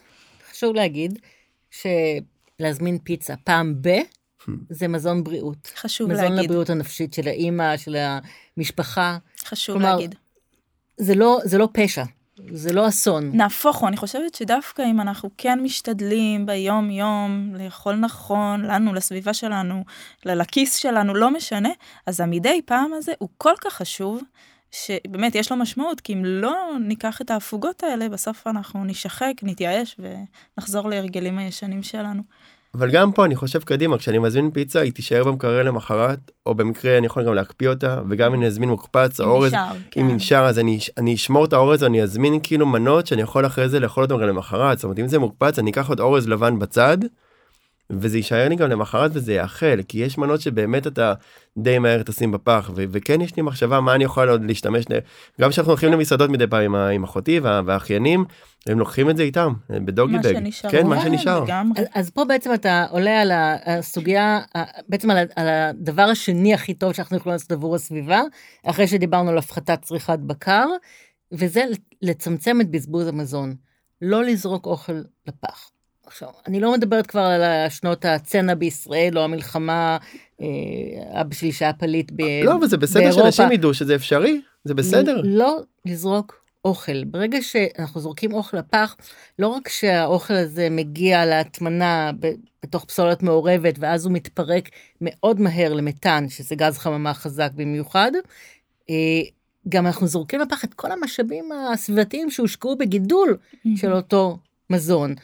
[0.51, 1.19] חשוב להגיד,
[1.71, 3.89] שלהזמין פיצה פעם ב...
[4.71, 5.73] זה מזון בריאות.
[5.77, 7.97] חשוב מזון להגיד, לבריאות הנפשית של האימא, של
[8.57, 9.19] המשפחה.
[9.45, 10.15] חשוב כלומר, להגיד.
[10.97, 12.03] זה לא, זה לא פשע,
[12.53, 13.31] זה לא אסון.
[13.35, 19.35] נהפוך הוא, אני חושבת שדווקא אם אנחנו כן משתדלים ביום יום לאכול נכון, לנו, לסביבה
[19.35, 19.85] שלנו,
[20.25, 21.69] לכיס שלנו, לא משנה,
[22.07, 24.23] אז המדי פעם הזה הוא כל כך חשוב,
[24.71, 29.97] שבאמת יש לו משמעות, כי אם לא ניקח את ההפוגות האלה, בסוף אנחנו נשחק, נתייאש
[29.99, 32.23] ונחזור להרגלים הישנים שלנו.
[32.75, 36.99] אבל גם פה אני חושב קדימה כשאני מזמין פיצה היא תישאר במקרר למחרת או במקרה
[36.99, 40.01] אני יכול גם להקפיא אותה וגם אם אני אזמין מוקפץ אם האורז נשאר, כן.
[40.01, 43.69] אם נשאר אז אני אני אשמור את האורז אני אזמין כאילו מנות שאני יכול אחרי
[43.69, 46.59] זה לאכול אותם גם למחרת זאת אומרת אם זה מוקפץ אני אקח עוד אורז לבן
[46.59, 46.99] בצד.
[47.91, 51.15] וזה יישאר לי גם למחרת וזה יאכל כי יש מנות שבאמת אתה
[51.59, 54.99] די מהר תשים בפח ו- וכן יש לי מחשבה מה אני יכול עוד להשתמש ל-
[55.41, 58.25] גם כשאנחנו הולכים למסעדות מדי פעם עם, ה- עם אחותי וה- והאחיינים
[58.67, 60.71] הם לוקחים את זה איתם בדוגי מה בג שנשאר.
[60.71, 61.45] כן מה כן, שנשאר.
[61.77, 63.31] אז, אז פה בעצם אתה עולה על
[63.67, 64.41] הסוגיה,
[64.89, 68.21] בעצם על, על הדבר השני הכי טוב שאנחנו יכולים לעשות עבור הסביבה,
[68.67, 70.67] אחרי שדיברנו על הפחתת צריכת בקר,
[71.33, 71.63] וזה
[72.03, 73.55] לצמצם את בזבוז המזון.
[74.03, 74.93] לא לזרוק אוכל
[75.27, 75.71] לפח.
[76.07, 79.97] עכשיו, אני לא מדברת כבר על שנות הצנע בישראל, או המלחמה,
[80.41, 80.47] אה,
[81.21, 83.33] אבא שלי שהיה פליט ב- לא אבל זה בסדר באירופה.
[83.33, 85.21] שאנשים ידעו שזה אפשרי זה בסדר.
[85.25, 87.05] לא לזרוק אוכל.
[87.05, 88.97] ברגע שאנחנו זורקים אוכל לפח,
[89.39, 94.69] לא רק שהאוכל הזה מגיע להטמנה ב- בתוך פסולת מעורבת, ואז הוא מתפרק
[95.01, 98.13] מאוד מהר למתאן, שזה גז חממה חזק במיוחד,
[98.91, 98.95] אה,
[99.69, 103.37] גם אנחנו זורקים לפח את כל המשאבים הסביבתיים שהושקעו בגידול
[103.77, 104.39] של אותו
[104.71, 105.17] מזון, אה,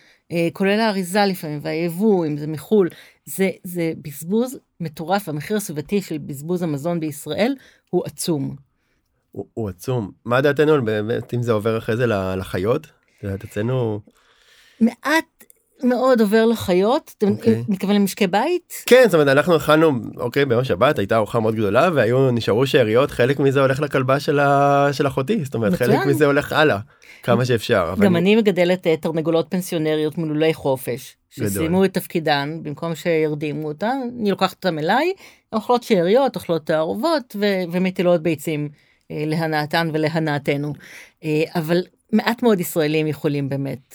[0.52, 2.88] כולל האריזה לפעמים והיבוא, אם זה מחו"ל,
[3.24, 7.54] זה, זה בזבוז מטורף, המחיר הסביבתי של בזבוז המזון בישראל
[7.90, 8.56] הוא עצום.
[9.32, 10.10] הוא, הוא עצום.
[10.24, 12.86] מה דעתנו באמת אם זה עובר אחרי זה לחיות?
[12.86, 14.00] את יודעת, אצלנו...
[14.80, 15.44] מעט
[15.84, 17.64] מאוד עובר לחיות, אתה אוקיי.
[17.68, 18.74] מתכוון למשקי בית?
[18.86, 23.10] כן, זאת אומרת, אנחנו אכלנו, אוקיי, ביום שבת הייתה ארוחה מאוד גדולה והיו נשארו שאריות,
[23.10, 24.88] חלק מזה הולך לכלבה של, ה...
[24.92, 25.90] של אחותי, זאת אומרת, מצוין.
[25.90, 26.78] חלק מזה הולך הלאה,
[27.22, 27.94] כמה שאפשר.
[27.98, 31.16] גם אני מגדלת אה, תרנגולות פנסיונריות מלולי חופש.
[31.30, 35.12] שסיימו את תפקידן, במקום שירדימו אותן, אני לוקחת אותן אליי,
[35.52, 38.68] אוכלות שאריות, אוכלות תערובות ו- ומטילות ביצים
[39.10, 40.72] אה, להנאתן ולהנאתנו.
[41.24, 43.94] אה, אבל מעט מאוד ישראלים יכולים באמת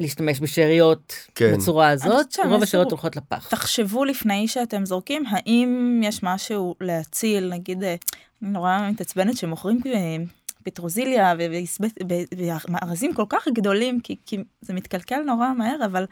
[0.00, 1.52] להשתמש בשאריות כן.
[1.54, 3.48] בצורה הזאת, רוב השאריות הולכות לפח.
[3.48, 7.94] תחשבו לפני שאתם זורקים, האם יש משהו להציל, נגיד, אה,
[8.42, 10.16] אני נורא מתעצבנת שמוכרים אה,
[10.62, 16.06] פטרוזיליה ומארזים כל כך גדולים, כי, כי זה מתקלקל נורא מהר, אבל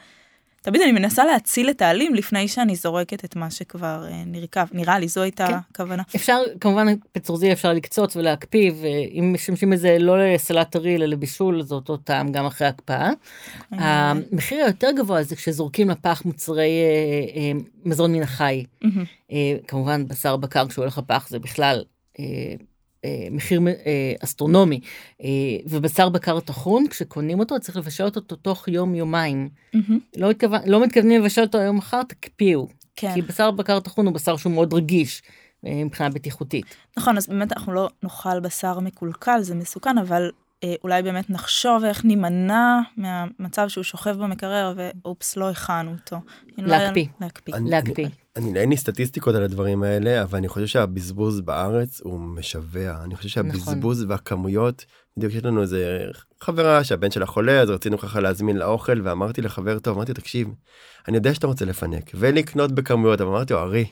[0.63, 4.61] תמיד אני מנסה להציל את העלים לפני שאני זורקת את מה שכבר אה, נרקב.
[4.73, 5.55] נראה לי, זו הייתה כן.
[5.71, 6.03] הכוונה.
[6.17, 11.75] אפשר, כמובן, פטרוזיליה אפשר לקצוץ ולהקפיא, ואם משתמשים בזה לא לסלט טרי אלא לבישול, זה
[11.75, 13.11] אותו טעם גם אחרי הקפאה.
[13.71, 17.53] המחיר היותר גבוה זה כשזורקים לפח מוצרי אה, אה,
[17.85, 18.65] מזון מן החי.
[19.33, 21.85] אה, כמובן, בשר בקר כשהוא הולך לפח זה בכלל
[22.19, 22.55] אה, אה,
[23.31, 24.81] מחיר אה, אסטרונומי.
[25.23, 25.29] אה,
[25.67, 29.49] ובשר בקר טחון, כשקונים אותו, צריך לבשל אותו תוך יום-יומיים.
[30.17, 32.69] לא, התכוון, לא מתכוונים לבשל אותו היום מחר, תקפיאו.
[32.97, 33.15] כן.
[33.15, 35.23] כי בשר בקר טחון הוא בשר שהוא מאוד רגיש
[35.67, 36.77] אה, מבחינה בטיחותית.
[36.97, 40.31] נכון, אז באמת אנחנו לא נאכל בשר מקולקל, זה מסוכן, אבל אה,
[40.85, 46.17] אולי באמת נחשוב איך נימנע מהמצב שהוא שוכב במקרר ואופס, לא הכנו אותו.
[46.59, 47.07] לא להקפיא.
[47.21, 47.55] להקפיא.
[47.55, 48.09] אני- להקפיא.
[48.37, 53.17] אני אין לי סטטיסטיקות על הדברים האלה אבל אני חושב שהבזבוז בארץ הוא משווע אני
[53.17, 53.61] חושב נכון.
[53.61, 54.85] שהבזבוז והכמויות
[55.17, 56.01] בדיוק יש לנו איזה
[56.41, 60.15] חברה שהבן שלה חולה אז רצינו ככה להזמין לה אוכל ואמרתי לחבר טוב אמרתי לו,
[60.21, 60.49] תקשיב
[61.09, 63.85] אני יודע שאתה רוצה לפנק ולקנות בכמויות אבל אמרתי לו ארי.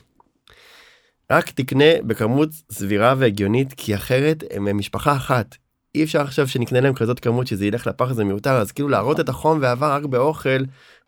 [1.31, 5.55] רק תקנה בכמות סבירה והגיונית כי אחרת הם משפחה אחת.
[5.97, 9.19] אי אפשר עכשיו שנקנה להם כזאת כמות שזה ילך לפח זה מיותר אז כאילו להראות
[9.19, 10.59] את החום והעבר רק באוכל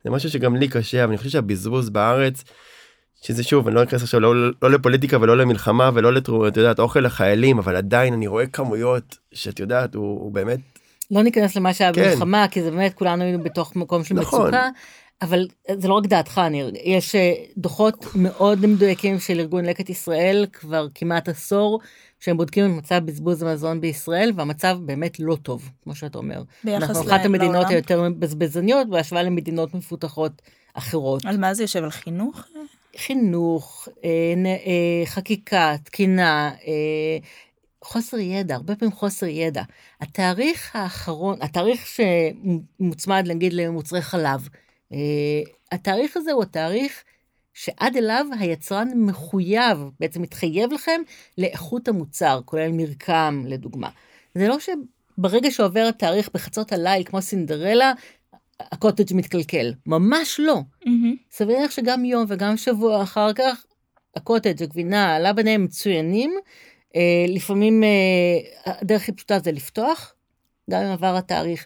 [0.03, 2.43] זה משהו שגם לי קשה אבל אני חושב שהבזבוז בארץ
[3.21, 6.79] שזה שוב אני לא אכנס עכשיו לא, לא לפוליטיקה ולא למלחמה ולא לתרו את יודעת
[6.79, 10.59] אוכל לחיילים אבל עדיין אני רואה כמויות שאת יודעת הוא, הוא באמת
[11.11, 12.09] לא ניכנס למה שהיה כן.
[12.09, 14.41] במלחמה, כי זה באמת, כולנו היינו בתוך מקום של נכון.
[14.41, 14.69] מצוקה,
[15.21, 16.71] אבל זה לא רק דעתך, ניר.
[16.83, 21.79] יש אה, דוחות מאוד מדויקים של ארגון לקט ישראל, כבר כמעט עשור,
[22.19, 26.43] שהם בודקים את מצב בזבוז המזון בישראל, והמצב באמת לא טוב, כמו שאתה אומר.
[26.63, 27.69] ביחס אנחנו ל- אחת המדינות לעולם?
[27.69, 30.41] היותר בזבזניות בהשוואה למדינות מפותחות
[30.73, 31.25] אחרות.
[31.25, 31.83] על מה זה יושב?
[31.83, 32.43] על חינוך?
[32.97, 34.09] חינוך, אה,
[34.45, 37.17] אה, חקיקה, תקינה, אה,
[37.83, 39.63] חוסר ידע, הרבה פעמים חוסר ידע.
[40.01, 44.47] התאריך האחרון, התאריך שמוצמד נגיד למוצרי חלב,
[45.71, 47.03] התאריך הזה הוא התאריך
[47.59, 51.01] שעד אליו היצרן מחויב, בעצם מתחייב לכם
[51.37, 53.89] לאיכות המוצר, כולל מרקם לדוגמה.
[54.35, 57.93] זה לא שברגע שעובר התאריך בחצות הליל, כמו סינדרלה,
[58.59, 59.73] הקוטג' מתקלקל.
[59.85, 60.59] ממש לא.
[60.85, 61.15] מהמם.
[61.31, 63.65] סביר להניח שגם יום וגם שבוע אחר כך,
[64.15, 66.33] הקוטג', הגבינה, הלבנה הם מצוינים.
[66.95, 70.13] אה, לפעמים אה, הדרך הכי פשוטה זה לפתוח,
[70.69, 71.65] גם אם עבר התאריך,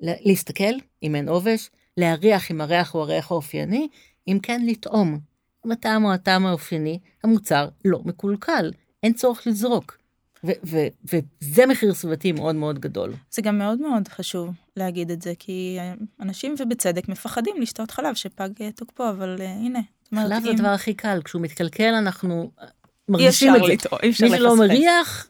[0.00, 3.88] להסתכל אם אין עובש, להריח אם הריח הוא הריח האופייני,
[4.28, 5.31] אם כן לטעום.
[5.66, 8.72] אם הטעם הוא הטעם האופייני, המוצר לא מקולקל,
[9.02, 9.98] אין צורך לזרוק.
[10.64, 13.12] וזה מחיר סביבתי מאוד מאוד גדול.
[13.30, 18.14] זה גם מאוד מאוד חשוב להגיד את זה, כי אה, אנשים ובצדק מפחדים לשתות חלב
[18.14, 19.80] שפג אה, תוקפו, אבל אה, הנה.
[20.14, 22.66] חלב זה אם- הדבר הכי קל, כשהוא מתקלקל אנחנו אי
[23.08, 23.72] מרגישים אפשר את זה.
[23.72, 24.56] לטעום, אי אפשר מי שלא.
[24.56, 25.28] מריח,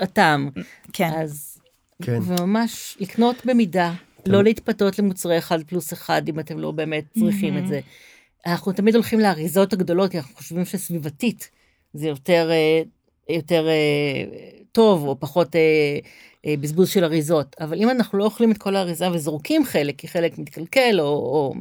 [0.00, 0.50] הטעם.
[0.92, 1.10] כן.
[1.16, 1.58] אז,
[2.02, 2.18] כן.
[2.22, 3.92] וממש לקנות במידה,
[4.26, 7.80] לא להתפתות למוצרי אחד פלוס אחד אם אתם לא באמת צריכים את זה.
[8.46, 11.50] אנחנו תמיד הולכים לאריזות הגדולות, כי אנחנו חושבים שסביבתית
[11.92, 12.82] זה יותר, אה,
[13.36, 14.24] יותר אה,
[14.72, 17.56] טוב, או פחות אה, בזבוז של אריזות.
[17.60, 21.54] אבל אם אנחנו לא אוכלים את כל האריזה וזורקים חלק, כי חלק מתקלקל, או, או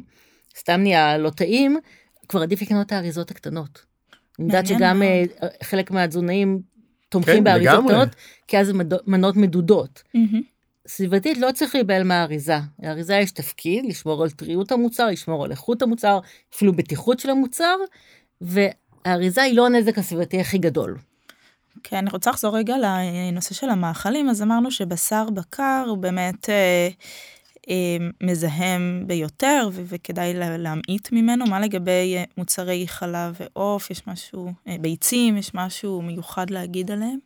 [0.57, 1.77] סתם נהיה לא טעים,
[2.27, 3.85] כבר עדיף לקנות את האריזות הקטנות.
[4.39, 5.51] אני יודעת שגם מאוד.
[5.63, 6.61] חלק מהתזונאים
[7.09, 7.85] תומחים כן, באריזות.
[7.85, 8.09] קטנות,
[8.47, 8.71] כי אז
[9.07, 10.03] מנות מדודות.
[10.13, 10.41] מהמם.
[10.87, 12.57] סביבתית לא צריך להיבהל מהאריזה.
[12.83, 16.19] לאריזה יש תפקיד לשמור על טריות המוצר, לשמור על איכות המוצר,
[16.55, 17.75] אפילו בטיחות של המוצר,
[18.41, 20.97] והאריזה היא לא הנזק הסביבתי הכי גדול.
[21.83, 26.89] כן, אני רוצה לחזור רגע לנושא של המאכלים, אז אמרנו שבשר בקר הוא באמת אה,
[27.69, 31.45] אה, מזהם ביותר, ו- וכדאי לה- להמעיט ממנו.
[31.45, 37.19] מה לגבי אה, מוצרי חלב ועוף, יש משהו, אה, ביצים, יש משהו מיוחד להגיד עליהם?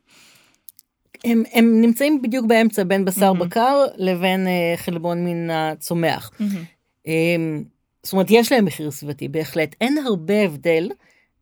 [1.23, 3.49] הם, הם נמצאים בדיוק באמצע בין בשר מהמם.
[3.49, 6.32] בקר לבין אה, חלבון מן הצומח.
[6.39, 6.63] מהמם.
[7.08, 7.63] אמ,
[8.03, 9.75] זאת אומרת, יש להם מחיר סביבתי, בהחלט.
[9.82, 10.89] אין הרבה הבדל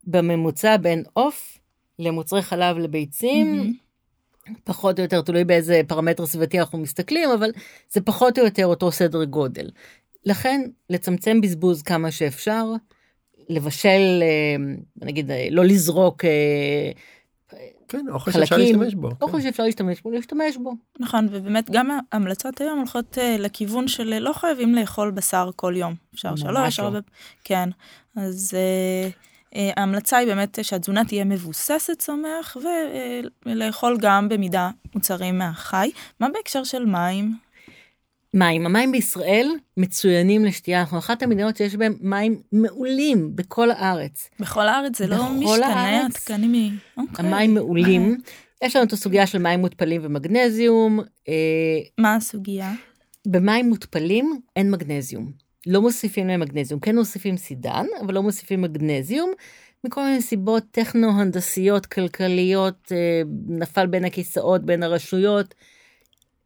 [0.03, 1.57] בממוצע בין עוף
[1.99, 3.73] למוצרי חלב לביצים, מהמם.
[4.63, 7.51] פחות או יותר, תלוי באיזה פרמטר סביבתי אנחנו מסתכלים, אבל
[7.91, 9.69] זה פחות או יותר אותו סדר גודל.
[10.25, 12.65] לכן, לצמצם בזבוז כמה שאפשר,
[13.49, 16.91] לבשל, אה, נגיד, אה, לא לזרוק אה,
[17.87, 19.09] כן אוכל שאפשר להשתמש בו.
[19.21, 19.43] אוכל כן.
[19.43, 20.73] שאפשר להשתמש בו, להשתמש בו.
[20.99, 25.73] נכון, ובאמת גם ההמלצות היום הולכות אה, לכיוון של אה, לא חייבים לאכול בשר כל
[25.77, 25.95] יום.
[26.15, 26.85] אפשר שלוש, לא.
[26.85, 26.99] הרבה...
[27.43, 27.69] כן.
[28.15, 28.53] אז
[29.55, 32.57] אה, ההמלצה היא באמת שהתזונה תהיה מבוססת צומח,
[33.45, 35.91] ולאכול גם במידה מוצרים מהחי.
[36.19, 37.46] מה בהקשר של מים?
[38.33, 38.65] מים.
[38.65, 44.29] המים בישראל מצוינים לשתייה, אנחנו אחת המדינות שיש בהן מים מעולים בכל הארץ.
[44.39, 46.77] בכל הארץ זה לא משתנה עדכני מ...
[46.97, 47.25] אוקיי.
[47.25, 48.17] המים מעולים.
[48.63, 50.99] יש לנו את הסוגיה של מים מותפלים ומגנזיום.
[51.27, 51.33] אה,
[51.97, 52.73] מה הסוגיה?
[53.27, 55.31] במים מותפלים אין מגנזיום.
[55.67, 56.79] לא מוסיפים להם מגנזיום.
[56.79, 59.31] כן מוסיפים סידן, אבל לא מוסיפים מגנזיום.
[59.83, 65.55] מכל מיני סיבות טכנו-הנדסיות, כלכליות, אה, נפל בין הכיסאות, בין הרשויות.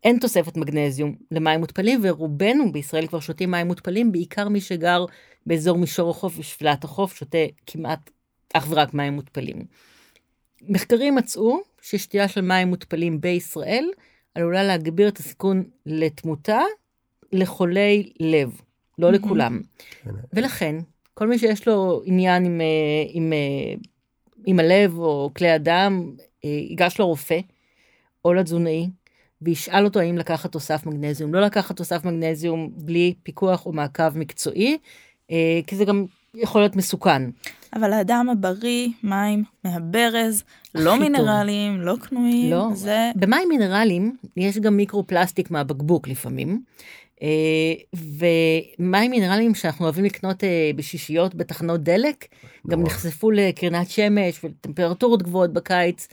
[0.03, 5.05] אין תוספת מגנזיום למים מותפלים, ורובנו בישראל כבר שותים מים מותפלים, בעיקר מי שגר
[5.45, 7.37] באזור מישור החוף ושפלת החוף, שותה
[7.67, 8.09] כמעט
[8.53, 9.65] אך ורק מים מותפלים.
[10.61, 13.85] מחקרים מצאו ששתייה של מים מותפלים בישראל
[14.35, 16.61] עלולה להגביר את הסיכון לתמותה
[17.31, 18.61] לחולי לב,
[18.97, 19.11] לא.
[19.11, 19.61] לכולם.
[20.03, 20.09] כן.
[20.33, 20.75] ולכן,
[21.13, 22.65] כל מי שיש לו עניין עם, אה,
[23.09, 23.73] עם, אה,
[24.45, 26.11] עם הלב או כלי הדם,
[26.45, 27.39] אה, ייגש לרופא
[28.25, 28.89] או לתזונאי
[29.41, 31.33] וישאל אותו האם לקחת תוסף מגנזיום.
[31.33, 34.77] לא לקחת תוסף מגנזיום בלי פיקוח או מעקב מקצועי,
[35.31, 37.21] אה, כי זה גם יכול להיות מסוכן.
[37.75, 40.43] אבל האדם הבריא, מים מהברז,
[40.75, 40.99] לא טוב.
[40.99, 42.67] מינרליים, לא קנויים, לא.
[42.73, 43.11] זה...
[43.15, 46.61] במים מינרליים יש גם מיקרו-פלסטיק מהבקבוק לפעמים.
[47.21, 52.25] אה, ומים מינרליים שאנחנו אוהבים לקנות אה, בשישיות בתחנות דלק,
[52.67, 52.91] גם נורא.
[52.91, 56.07] נחשפו לקרינת שמש וטמפרטורות גבוהות בקיץ.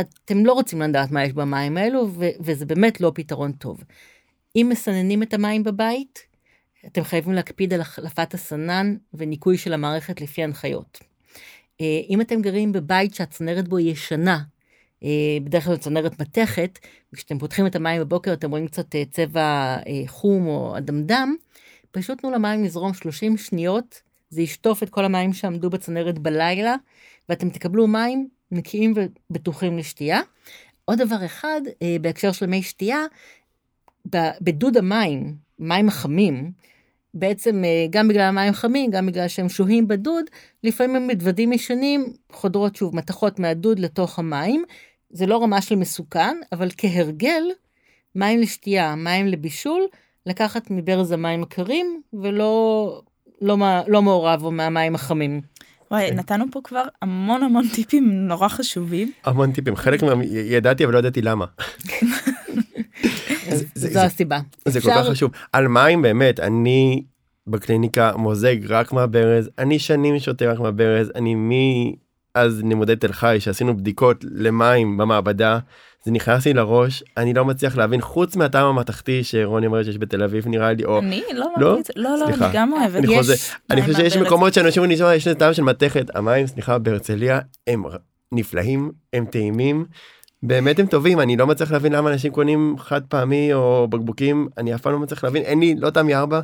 [0.00, 2.08] אתם לא רוצים לדעת מה יש במים האלו,
[2.40, 3.84] וזה באמת לא פתרון טוב.
[4.56, 6.18] אם מסננים את המים בבית,
[6.86, 10.98] אתם חייבים להקפיד על החלפת הסנן וניקוי של המערכת לפי הנחיות.
[11.80, 14.38] אה, אם אתם גרים בבית שהצנרת בו ישנה,
[15.04, 16.78] אה, בדרך כלל צנרת מתכת,
[17.12, 21.36] וכשאתם פותחים את המים בבוקר אתם רואים קצת אה, צבע חום או אדמדם,
[21.90, 26.74] פשוט תנו למים לזרום 30 שניות, זה ישטוף את כל המים שעמדו בצנרת בלילה,
[27.28, 28.94] ואתם תקבלו מים נקיים
[29.30, 30.20] ובטוחים לשתייה.
[30.84, 33.04] עוד דבר אחד, אה, בהקשר של מי שתייה,
[34.40, 36.52] בדוד המים, מים החמים,
[37.14, 40.24] בעצם אה, גם בגלל המים חמים, גם בגלל שהם שוהים בדוד,
[40.64, 44.64] לפעמים הם מדוודים ישנים, חודרות שוב מתכות מהדוד לתוך המים.
[45.10, 47.42] זה לא רמה של מסוכן, אבל כהרגל,
[48.14, 49.86] מים לשתייה, מים לבישול,
[50.26, 53.02] לקחת מברז המים הקרים, ולא
[53.40, 55.40] לא, מה- לא מעורב או מהמים החמים.
[55.90, 56.16] וואי, כן.
[56.16, 59.12] נתנו פה כבר המון המון טיפים נורא חשובים.
[59.24, 61.44] המון טיפים חלק מהם ידעתי אבל לא ידעתי למה.
[63.58, 64.38] זו זה- הסיבה.
[64.68, 67.02] זה כל כך חשוב על מים באמת אני
[67.46, 73.76] בקליניקה מוזג רק מהברז אני שנים שותה רק מהברז אני מאז לימודי תל חי שעשינו
[73.76, 75.58] בדיקות למים במעבדה
[76.08, 80.22] זה נכנס לי לראש אני לא מצליח להבין חוץ מהטעם המתכתי שרוני אומרת שיש בתל
[80.22, 81.66] אביב נראה לי או אני לא לא?
[81.66, 81.92] אמרתי את זה.
[81.96, 82.46] לא, לא, סליחה.
[82.46, 83.04] אני גם אוהבת.
[83.04, 83.34] אני יש חוזר
[83.70, 84.16] אני חושב שיש.
[84.16, 87.84] מקומות שאנשים אומרים "נשמע, יש לזה טעם של מתכת המים סליחה בהרצליה הם
[88.32, 89.84] נפלאים הם טעימים.
[90.42, 94.74] באמת הם טובים אני לא מצליח להבין למה אנשים קונים חד פעמי או בקבוקים אני
[94.74, 96.40] אף פעם לא מצליח להבין אין לי לא תמי ארבע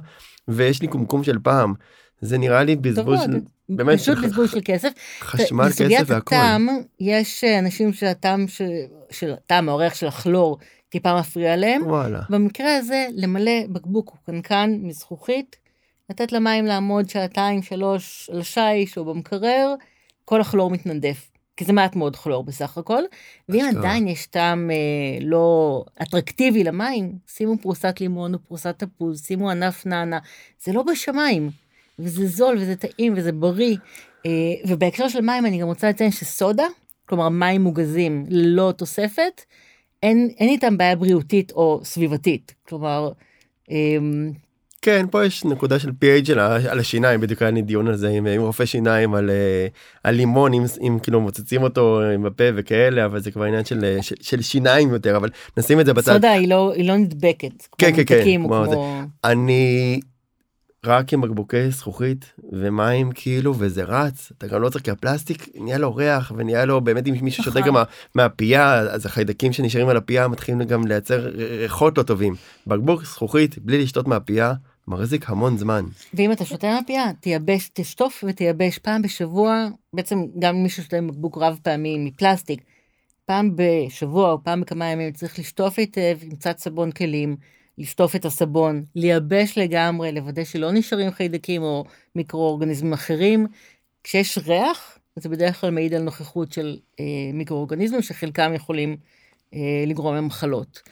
[0.48, 1.74] ויש לי קומקום של פעם
[2.20, 3.20] זה נראה לי בזבוז.
[3.20, 4.88] של באמת פשוט בזבוז של כסף.
[5.20, 6.34] חשמל כסף בסוגיית והכל.
[6.34, 6.68] הטעם,
[7.00, 8.70] יש אה, אנשים שהטעם של,
[9.14, 11.86] של הטעם האורח של הכלור טיפה מפריע להם.
[11.86, 15.56] וואלה במקרה הזה, למלא בקבוק או קנקן מזכוכית,
[16.10, 19.74] לתת למים לעמוד שעתיים, שלוש על השיש או במקרר,
[20.24, 21.30] כל הכלור מתנדף.
[21.56, 23.02] כי זה מעט מאוד כלור בסך הכל.
[23.48, 23.66] ואם.
[23.78, 29.86] עדיין יש טעם אה, לא אטרקטיבי למים, שימו פרוסת לימון או פרוסת תפוז, שימו ענף
[29.86, 30.18] נענה.
[30.64, 31.50] זה לא בשמיים,
[31.98, 33.76] וזה זול וזה טעים וזה בריא.
[34.26, 34.30] אה,
[34.68, 36.66] ובהקשר של מים אני גם רוצה לציין שסודה,
[37.08, 39.42] כלומר מים מוגזים ללא תוספת,
[40.02, 42.54] אין, אין איתם בעיה בריאותית או סביבתית.
[42.68, 43.10] כלומר,
[43.70, 44.32] אמ,
[44.82, 48.08] כן פה יש נקודה של pH ה- על השיניים בדיוק היה לי דיון על זה
[48.08, 49.66] עם, עם רופא שיניים על, אה,
[50.04, 53.84] על לימון אם, אם כאילו מוצצים אותו עם בפה וכאלה אבל זה כבר עניין של,
[53.84, 56.12] אה, של, של שיניים יותר אבל נשים את זה בצד.
[56.12, 57.66] סודה היא לא, היא לא נדבקת.
[57.78, 58.24] כן, כן, כן.
[58.42, 58.64] כמו...
[59.24, 60.00] אני
[60.84, 64.32] רק עם בקבוקי זכוכית ומים כאילו וזה רץ.
[64.38, 67.58] אתה גם לא צריך כי הפלסטיק נהיה לו ריח ונהיה לו באמת אם מישהו שותה
[67.60, 67.68] נכון.
[67.68, 67.82] גם מה-
[68.14, 72.34] מהפייה אז החיידקים שנשארים על הפייה מתחילים גם לייצר ריחות לא טובים.
[72.66, 74.52] בקבוק זכוכית בלי לשתות מהפייה
[74.88, 75.84] מחזיק המון זמן.
[76.14, 81.38] ואם אתה שותה מהפייה, תייבש, תשטוף ותייבש פעם בשבוע, בעצם גם מי ששותה עם בקבוק
[81.38, 82.60] רב פעמי מפלסטיק,
[83.26, 87.36] פעם בשבוע או פעם בכמה ימים צריך לשטוף היטב עם קצת סבון כלים,
[87.78, 91.84] לשטוף את הסבון, לייבש לגמרי, לוודא שלא נשארים חיידקים או
[92.14, 93.46] מיקרואורגניזמים אחרים.
[94.04, 98.96] כשיש ריח, זה בדרך כלל מעיד על נוכחות של אה, מיקרואורגניזמים שחלקם יכולים
[99.54, 100.82] אה, לגרום למחלות.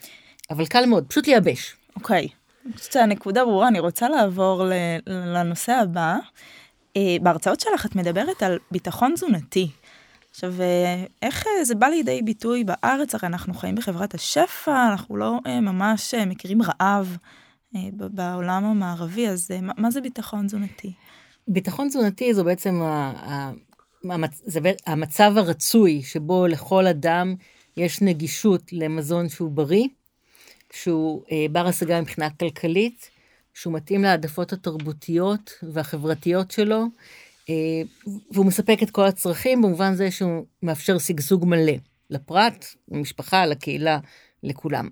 [0.51, 1.77] אבל קל מאוד, פשוט לייבש.
[1.97, 2.29] אוקיי,
[2.67, 4.65] אני חושבת שהנקודה ברורה, אני רוצה לעבור
[5.07, 6.17] לנושא הבא.
[6.97, 9.69] אה, בהרצאות שלך את מדברת על ביטחון תזונתי.
[10.35, 13.15] עכשיו, אה, איך אה, זה בא לידי ביטוי בארץ?
[13.15, 17.17] הרי אנחנו חיים בחברת השפע, אנחנו לא אה, ממש מכירים רעב.
[17.91, 20.93] בעולם המערבי, אז מה זה ביטחון תזונתי?
[21.49, 22.83] ביטחון תזונתי זו בעצם
[24.31, 27.35] זה המצב הרצוי שבו לכל אדם
[27.77, 29.89] יש נגישות למזון שהוא בריא,
[30.73, 33.11] שהוא בר השגה מבחינה כלכלית,
[33.55, 36.87] שהוא מתאים להעדפות התרבותיות והחברתיות שלו,
[38.31, 41.73] והוא מספק את כל הצרכים במובן זה שהוא מאפשר שגשוג מלא
[42.11, 43.99] לפרט, למשפחה, לקהילה,
[44.43, 44.89] לכולם.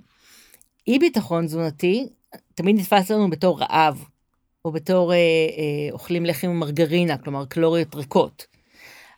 [0.86, 2.08] אי ביטחון תזונתי
[2.54, 4.04] תמיד נתפס לנו בתור רעב,
[4.64, 8.46] או בתור אה, אה, אוכלים לחם ומרגרינה, כלומר קלוריות ריקות.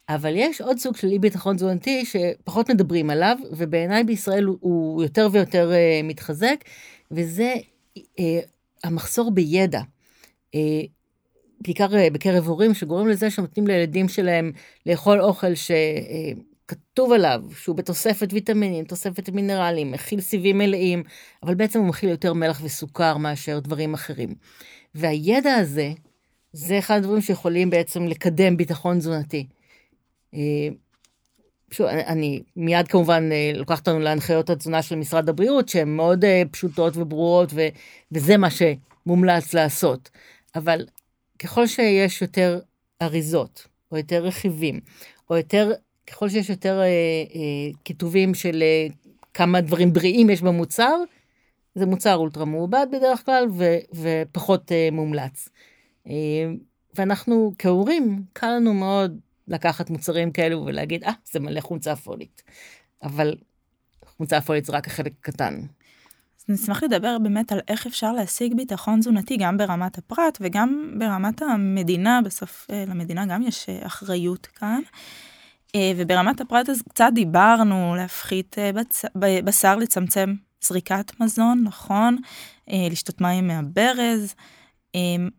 [0.09, 5.29] אבל יש עוד סוג של אי ביטחון תזונתי שפחות מדברים עליו, ובעיניי בישראל הוא, יותר
[5.33, 6.65] ויותר uh, מתחזק,
[7.11, 7.55] וזה
[7.99, 8.03] uh,
[8.85, 9.81] המחסור בידע.
[10.57, 10.59] Uh,
[11.63, 14.53] בעיקר uh, בקרב הורים שגורם לזה שנותנים לילדים שלהם
[14.87, 21.03] לאכול אוכל שכתוב uh, עליו שהוא בתוספת ויטמינים, תוספת מינרלים, מכיל סיבים מלאים,
[21.43, 24.35] אבל בעצם הוא מכיל יותר מלח וסוכר מאשר דברים אחרים.
[24.95, 25.93] והידע הזה,
[26.53, 29.47] זה אחד הדברים שיכולים בעצם לקדם ביטחון תזונתי.
[30.35, 30.69] אה,
[31.71, 36.43] שוב, אני מיד כמובן אה, לוקחת אותנו להנחיות התזונה של משרד הבריאות, שהן מאוד אה,
[36.51, 37.69] פשוטות וברורות, ו,
[38.13, 40.11] וזה מה שמומלץ לעשות.
[40.55, 40.87] אבל
[41.43, 42.61] ככל שיש יותר
[43.03, 44.81] אריזות, או יותר רכיבים,
[45.31, 45.73] או יותר,
[46.07, 46.87] ככל שיש יותר אה,
[47.35, 48.87] אה, כיתובים של אה,
[49.35, 50.97] כמה דברים בריאים יש במוצר,
[51.75, 55.49] זה מוצר אולטרה מעובד בדרך כלל, ו, ופחות אה, מומלץ.
[56.07, 56.13] אה,
[56.95, 62.43] ואנחנו כהורים, קל לנו מאוד לקחת מוצרים כאלו ולהגיד, אה, ah, זה מלא חומצה פולית.
[63.03, 63.37] אבל
[64.05, 65.61] חומצה פולית זה רק החלק הקטן.
[66.43, 71.43] אז נשמח לדבר באמת על איך אפשר להשיג ביטחון תזונתי גם ברמת הפרט וגם ברמת
[71.43, 74.81] המדינה, בסוף אה, למדינה גם יש אה, אחריות כאן.
[75.75, 78.57] אה, וברמת הפרט אז קצת דיברנו להפחית.
[79.45, 82.17] בשר, לצמצם זריקת מזון, נכון?
[82.69, 84.35] לשתות מים מהברז.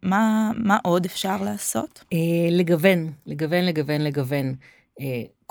[0.04, 2.04] מה, מה עוד אפשר לעשות?
[2.52, 4.56] לגוון, לגוון, לגוון, לגוון.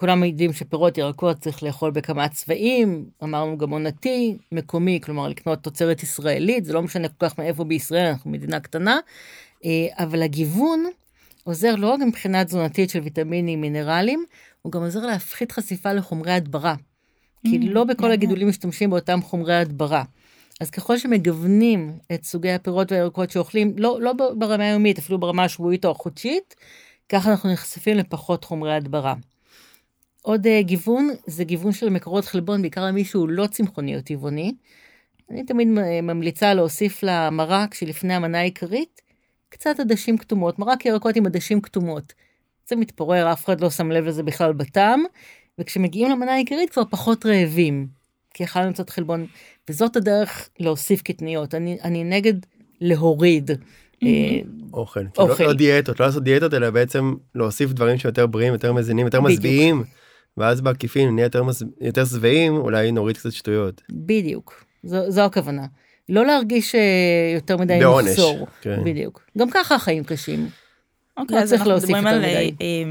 [0.02, 6.02] כולם יודעים שפירות ירקות צריך לאכול בכמה צבעים, אמרנו גם עונתי, מקומי, כלומר לקנות תוצרת
[6.02, 8.98] ישראלית, זה לא משנה כל כך מאיפה בישראל, אנחנו מדינה קטנה,
[9.64, 10.84] אה, אבל הגיוון
[11.44, 14.24] עוזר לא רק מבחינה תזונתית של ויטמינים, מינרלים,
[14.62, 16.74] הוא גם עוזר להפחית חשיפה לחומרי הדברה.
[17.46, 20.04] כי mm, לא בכל הגידולים משתמשים באותם חומרי הדברה.
[20.60, 25.84] אז ככל שמגוונים את סוגי הפירות והירקות שאוכלים, לא, לא ברמה היומית, אפילו ברמה השבועית
[25.84, 26.54] או החודשית,
[27.08, 29.14] ככה אנחנו נחשפים לפחות חומרי הדברה.
[30.22, 34.54] עוד uh, גיוון זה גיוון של מקורות חלבון, בעיקר למי שהוא לא צמחוני או טבעוני.
[35.30, 35.68] אני תמיד
[36.02, 39.00] ממליצה להוסיף למרק שלפני המנה העיקרית,
[39.48, 42.12] קצת עדשים כתומות, מרק ירקות עם עדשים כתומות.
[42.68, 45.02] זה מתפורר, אף אחד לא שם לב לזה בכלל בטעם,
[45.58, 47.86] וכשמגיעים למנה העיקרית כבר פחות רעבים,
[48.34, 49.26] כי אכלנו קצת חלבון.
[49.70, 51.54] וזאת הדרך להוסיף קטניות.
[51.54, 52.34] אני, אני נגד
[52.80, 53.50] להוריד.
[54.02, 54.08] אה,
[54.72, 55.42] אוכל, אוכל.
[55.42, 59.20] לא, לא דיאטות, לא לעשות דיאטות אלא בעצם להוסיף דברים שיותר בריאים, יותר מזינים, יותר
[59.20, 59.84] משביעים,
[60.36, 61.42] ואז בעקיפין נהיה יותר,
[61.80, 63.82] יותר שבעים, אולי נוריד קצת שטויות.
[63.90, 65.66] בדיוק, זו, זו הכוונה.
[66.08, 66.80] לא להרגיש אה,
[67.34, 68.46] יותר מדי מחסור.
[68.60, 68.84] כן.
[68.84, 69.22] בדיוק.
[69.38, 70.48] גם ככה החיים קשים.
[71.16, 72.82] אוקיי, לא אז אנחנו מדברים על אה,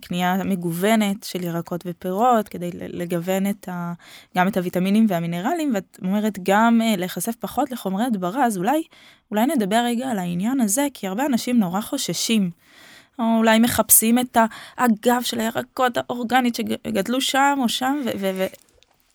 [0.00, 3.92] קנייה מגוונת של ירקות ופירות כדי לגוון את ה,
[4.36, 8.82] גם את הוויטמינים והמינרלים ואת אומרת גם להיחשף פחות לחומרי הדברה אז אולי
[9.30, 12.50] אולי נדבר רגע על העניין הזה כי הרבה אנשים נורא חוששים.
[13.18, 14.36] או אולי מחפשים את
[14.78, 18.08] הגב של הירקות האורגנית שגדלו שם או שם ו...
[18.18, 18.46] ו, ו...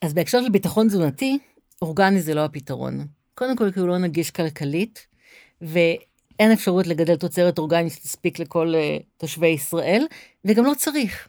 [0.01, 1.39] אז בהקשר של ביטחון תזונתי
[1.81, 3.07] אורגני זה לא הפתרון.
[3.35, 5.07] קודם כל כי הוא לא נגיש כלכלית.
[5.61, 5.79] ו...
[6.39, 10.05] אין אפשרות לגדל תוצרת אורגנית שתספיק לכל uh, תושבי ישראל,
[10.45, 11.27] וגם לא צריך.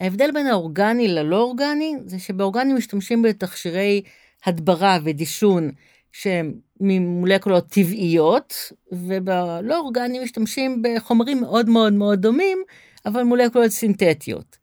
[0.00, 4.02] ההבדל בין האורגני ללא אורגני, זה שבאורגני משתמשים בתכשירי
[4.46, 5.70] הדברה ודישון
[6.12, 12.58] שהם ממולקולות טבעיות, ובלא אורגני משתמשים בחומרים מאוד מאוד מאוד דומים,
[13.06, 14.62] אבל מולקולות סינתטיות.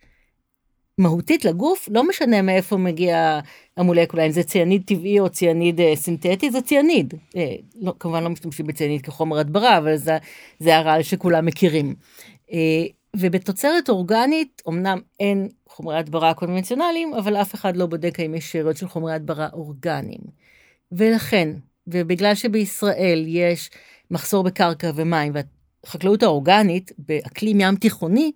[0.99, 3.39] מהותית לגוף, לא משנה מאיפה מגיע
[3.77, 7.13] המולקולה, אם זה ציאניד טבעי או ציאניד אה, סינתטי, זה ציאניד.
[7.35, 10.17] אה, לא, כמובן לא משתמשים בציאניד כחומר הדברה, אבל זה,
[10.59, 11.95] זה הרעל שכולם מכירים.
[12.51, 18.51] אה, ובתוצרת אורגנית, אמנם אין חומרי הדברה קונבנציונליים, אבל אף אחד לא בודק האם יש
[18.51, 20.21] שאריות של חומרי הדברה אורגניים.
[20.91, 21.49] ולכן,
[21.87, 23.69] ובגלל שבישראל יש
[24.11, 25.33] מחסור בקרקע ומים,
[25.83, 28.31] והחקלאות האורגנית באקלים ים תיכוני,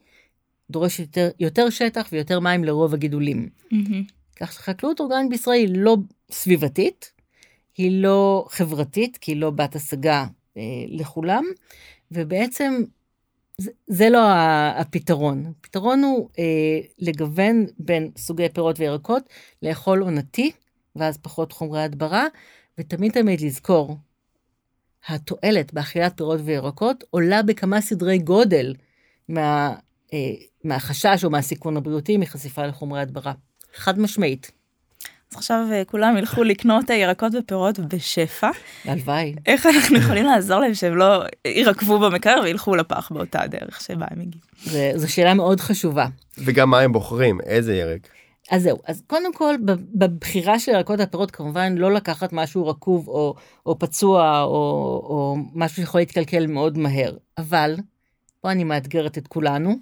[0.70, 3.50] דורשת יותר, יותר שטח ויותר מים לרוב הגידולים.
[3.74, 4.12] Mm-hmm.
[4.36, 5.98] כך שחקלאות אורגנית בישראל היא לא
[6.32, 7.12] סביבתית,
[7.78, 10.26] היא לא חברתית, כי היא לא בת השגה
[10.58, 11.44] אה, לכולם,
[12.12, 12.84] ובעצם
[13.58, 14.20] זה, זה לא
[14.76, 15.46] הפתרון.
[15.60, 19.24] הפתרון הוא אה, לגוון בין סוגי פירות וירקות,
[19.62, 20.52] לאכול עונתי,
[20.96, 22.26] ואז פחות חומרי הדברה,
[22.78, 23.98] ותמיד תמיד לזכור,
[25.08, 28.74] התועלת באכילת פירות וירקות עולה בכמה סדרי גודל
[29.30, 29.74] מה,
[30.14, 30.18] אה,
[30.64, 33.34] מהחשש או מהסיכון הבריאותי מחשיפה לחומרי הדברה.
[33.76, 34.52] חד משמעית.
[35.32, 38.50] אז עכשיו אה, כולם ילכו לקנות אה, ירקות ופירות בשפע.
[38.86, 39.36] הלוואי.
[39.46, 44.22] איך אנחנו יכולים לעזור להם שהם לא יירקבו במקרר וילכו לפח באותה דרך שבה הם
[44.22, 44.44] הגיעו?
[44.64, 46.06] זה- זו שאלה מאוד חשובה.
[46.38, 48.08] וגם מה הם בוחרים, איזה ירק.
[48.52, 49.56] אז זהו, אז קודם כל,
[49.94, 53.36] בבחירה של ירקות והפירות, כמובן לא לקחת משהו רקוב או,
[53.66, 54.50] או פצוע או,
[55.10, 57.18] או משהו שיכול להתקלקל מאוד מהר.
[57.38, 57.76] אבל,
[58.42, 59.76] פה אני מאתגרת את כולנו,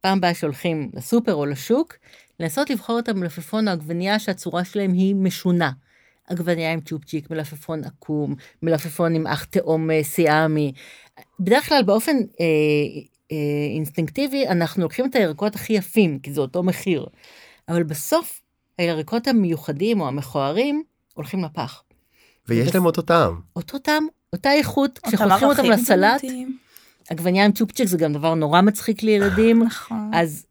[0.00, 1.94] פעם הבאה שהולכים לסופר או לשוק,
[2.40, 5.70] לנסות לבחור את המלפפון או העגבנייה שהצורה שלהם היא משונה.
[6.28, 10.72] עגבנייה עם צ'ופצ'יק, מלפפון עקום, מלפפון עם אח תאום אה, סיאמי.
[11.40, 12.44] בדרך כלל באופן אה,
[13.32, 13.36] אה,
[13.74, 17.06] אינסטינקטיבי אנחנו לוקחים את הירקות הכי יפים, כי זה אותו מחיר.
[17.68, 18.42] אבל בסוף
[18.78, 20.82] הירקות המיוחדים או המכוערים
[21.14, 21.82] הולכים לפח.
[22.48, 23.40] ויש להם אותו טעם.
[23.56, 26.22] אותו טעם, אותה איכות, כשחותכים אותם לסלט.
[27.10, 30.10] עגבנייה עם צ'ופצ'יק זה גם דבר נורא מצחיק לילדים, נכון.
[30.14, 30.46] אז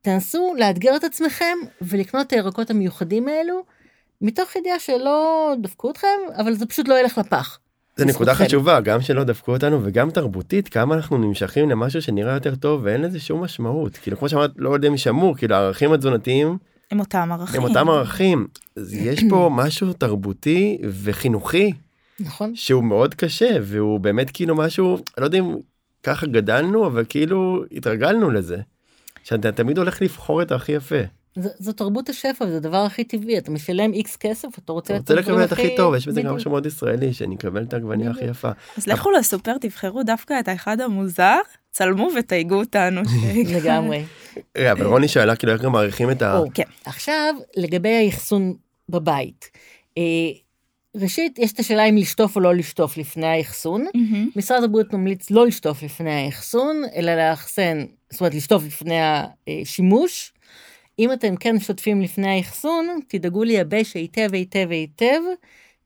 [0.00, 3.64] תנסו לאתגר את עצמכם ולקנות את הירקות המיוחדים האלו,
[4.20, 7.58] מתוך ידיעה שלא דפקו אתכם, אבל זה פשוט לא ילך לפח.
[7.98, 8.34] זה נקודה.
[8.34, 13.00] חשובה, גם שלא דפקו אותנו וגם תרבותית, כמה אנחנו נמשכים למשהו שנראה יותר טוב ואין
[13.02, 13.96] לזה שום משמעות.
[13.96, 16.58] כאילו כמו שאמרת, לא יודע אם שמעו, כאילו הערכים התזונתיים
[16.92, 17.62] עם אותם ערכים.
[17.62, 18.46] הם אותם ערכים.
[18.76, 21.72] אז יש פה משהו תרבותי וחינוכי
[22.20, 22.56] נכון?
[22.56, 25.54] שהוא מאוד קשה והוא באמת כאילו משהו, לא יודע אם
[26.02, 28.56] ככה גדלנו אבל כאילו התרגלנו לזה.
[29.24, 31.00] שאתה תמיד הולך לבחור את הכי יפה.
[31.38, 35.00] ז- זו תרבות השפע וזה הדבר הכי טבעי, אתה משלם איקס כסף, אתה רוצה אתה
[35.00, 36.34] רוצה לקבל את הכי טוב, יש בזה גם.
[36.36, 38.24] משהו מאוד ישראלי, שאני אקבל את העגבנייה הכי.
[38.24, 38.50] יפה.
[38.76, 41.38] אז לכו לסופר, תבחרו דווקא את האחד המוזר,
[41.70, 43.00] צלמו ותייגו אותנו.
[43.56, 44.04] לגמרי.
[44.58, 46.40] אבל רוני שאלה כאילו איך גם מעריכים את ה...
[46.54, 46.62] כן.
[46.84, 48.54] עכשיו, לגבי האחסון
[48.88, 49.50] בבית.
[49.98, 50.02] אה,
[50.96, 53.86] ראשית, יש את השאלה אם לשטוף או לא לשטוף לפני האחסון.
[54.36, 58.98] משרד הבריאות ממליץ לא לשטוף לפני האחסון, אלא לאחסן, זאת אומרת, לשטוף לפני
[59.62, 60.32] השימוש.
[60.98, 65.20] אם אתם כן שוטפים לפני האחסון, תדאגו לייבש היטב היטב היטב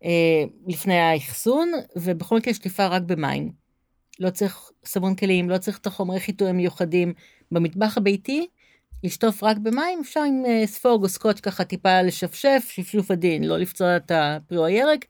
[0.04, 3.52] אה, לפני האחסון, ובכל מקרה שטיפה רק במים.
[4.20, 7.14] לא צריך סבון כלים, לא צריך את החומרי חיטוי המיוחדים.
[7.52, 8.46] במטבח הביתי,
[9.04, 13.58] לשטוף רק במים, אפשר עם אה, ספוג או סקוץ' ככה טיפה לשפשף, שפשוף עדין, לא
[13.58, 15.04] לפצוע את הפרי או הירק,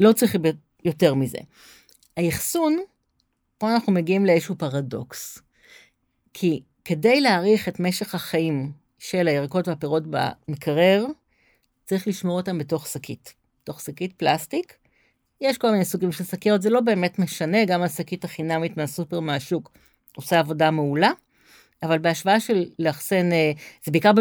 [0.00, 0.36] לא צריך
[0.84, 1.38] יותר מזה.
[2.16, 2.76] האחסון,
[3.58, 5.38] פה אנחנו מגיעים לאיזשהו פרדוקס.
[6.34, 11.06] כי כדי להאריך את משך החיים של הירקות והפירות במקרר,
[11.84, 13.34] צריך לשמור אותם בתוך שקית.
[13.62, 14.74] בתוך שקית פלסטיק.
[15.40, 19.72] יש כל מיני סוגים של שקיות, זה לא באמת משנה, גם השקית החינמית מהסופר מהשוק
[20.16, 21.10] עושה עבודה מעולה.
[21.82, 23.52] אבל בהשוואה של לאחסן, אה,
[23.84, 24.12] זה בעיקר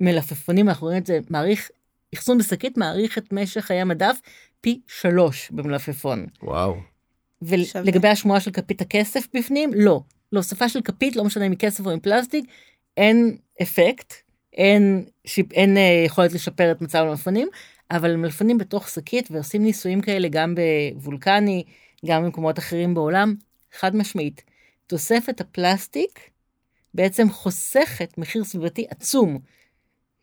[0.00, 1.70] במלפפונים, אנחנו רואים את זה, מעריך,
[2.14, 4.18] אחסון בשקית מעריך את משך חיי המדף
[4.60, 6.26] פי שלוש במלפפון.
[6.42, 6.76] וואו.
[7.42, 10.00] ולגבי השמועה של כפית הכסף בפנים, לא.
[10.32, 12.44] להוספה של כפית, לא משנה אם היא כסף או עם פלסטיק,
[12.98, 14.14] אין אפקט,
[14.52, 17.48] אין, שיפ, אין אה, יכולת לשפר את מצב המלפפונים,
[17.90, 20.54] אבל מלפפונים בתוך שקית, ועושים ניסויים כאלה גם
[20.94, 21.64] בוולקני,
[22.06, 23.34] גם במקומות אחרים בעולם,
[23.78, 24.42] חד משמעית.
[24.86, 26.20] תוספת הפלסטיק
[26.94, 29.38] בעצם חוסכת מחיר סביבתי עצום.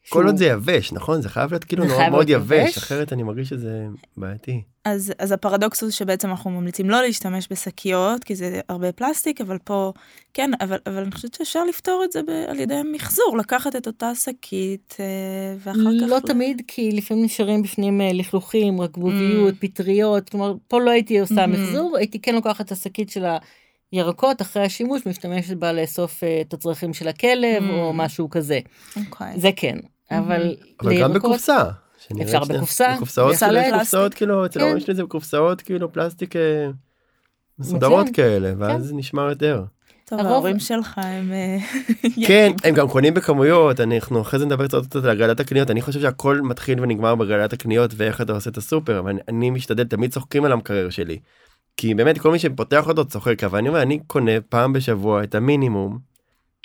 [0.09, 1.21] כל עוד זה יבש, נכון?
[1.21, 2.77] זה חייב להיות כאילו זה מאוד יבש.
[2.77, 3.85] אחרת אני מרגיש שזה
[4.17, 4.61] בעייתי.
[4.85, 9.57] אז, אז הפרדוקס הוא שבעצם אנחנו ממליצים לא להשתמש בשקיות, כי זה הרבה פלסטיק, אבל
[9.63, 9.93] פה,
[10.33, 13.87] כן, אבל, אבל אני חושבת שאפשר לפתור את זה ב, על ידי מחזור, לקחת את
[13.87, 15.05] אותה שקית, אה,
[15.59, 16.07] ואחר כך...
[16.07, 19.57] לא תמיד, כי לפעמים נשארים בפנים אה, לכלוכים, רקבוביות, Mm.
[19.67, 21.47] פטריות, כלומר, פה לא הייתי עושה Mhm.
[21.47, 23.25] מחזור, הייתי כן לוקחת את השקית של
[23.91, 27.71] הירקות אחרי השימוש, משתמשת בה לאסוף אה, את הצרכים של הכלב, Mm.
[27.73, 28.59] או משהו כזה.
[28.97, 29.39] אוקיי.
[29.39, 29.77] זה כן,
[30.11, 31.63] אבל אבל גם בקופסה.
[32.21, 32.39] אפשר.
[32.43, 33.79] בקופסה, בקופסאות אפשר כאילו, לפלסטיק.
[33.79, 34.65] קופסאות כאילו, אצל כן.
[34.65, 36.67] ההורים שלי זה בקופסאות כאילו פלסטיק אה,
[37.59, 38.07] מסודרות.
[38.13, 39.63] כאלה, ואז זה נשמר יותר.
[40.05, 41.31] טוב, ההורים שלך הם...
[41.33, 41.57] אה,
[42.27, 46.01] כן, הם גם קונים בכמויות, אנחנו אחרי זה נדבר קצת על הגרלת הקניות, אני חושב
[46.01, 50.11] שהכל מתחיל ונגמר בגרלת הקניות ואיך אתה עושה את הסופר, אבל אני- אני משתדל, תמיד
[50.11, 51.19] צוחקים על המקרר שלי.
[51.77, 55.35] כי באמת כל מי שפותח אותו צוחק, אבל אני אומר, אני קונה פעם בשבוע את
[55.35, 55.97] המינימום,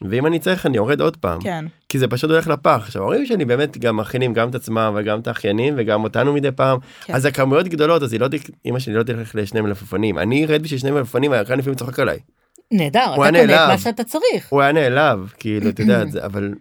[0.08, 1.64] ואם אני צריך אני יורד עוד פעם, כן.
[1.88, 2.80] כי זה פשוט הולך לפח.
[2.84, 6.50] עכשיו ההורים שלי באמת גם מכינים גם את עצמם וגם את האחיינים וגם אותנו מדי
[6.52, 7.14] פעם, כן.
[7.14, 10.62] אז הכמויות גדולות, אז היא לא, תק- אמא שלי לא תלך לשני מלפפונים, אני ארד
[10.62, 12.18] בשביל שני מלפפונים, הירקן לפעמים צוחק עליי.
[12.70, 13.68] נהדר, אתה הוא היה קונה את.
[13.70, 14.48] מה שאתה צריך.
[14.48, 16.54] הוא היה נעלב, כאילו, אתה יודע, זה, אבל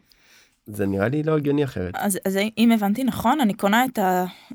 [0.65, 1.93] זה נראה לי לא הגיוני אחרת.
[1.97, 3.99] אז, אז אם הבנתי נכון, אני קונה את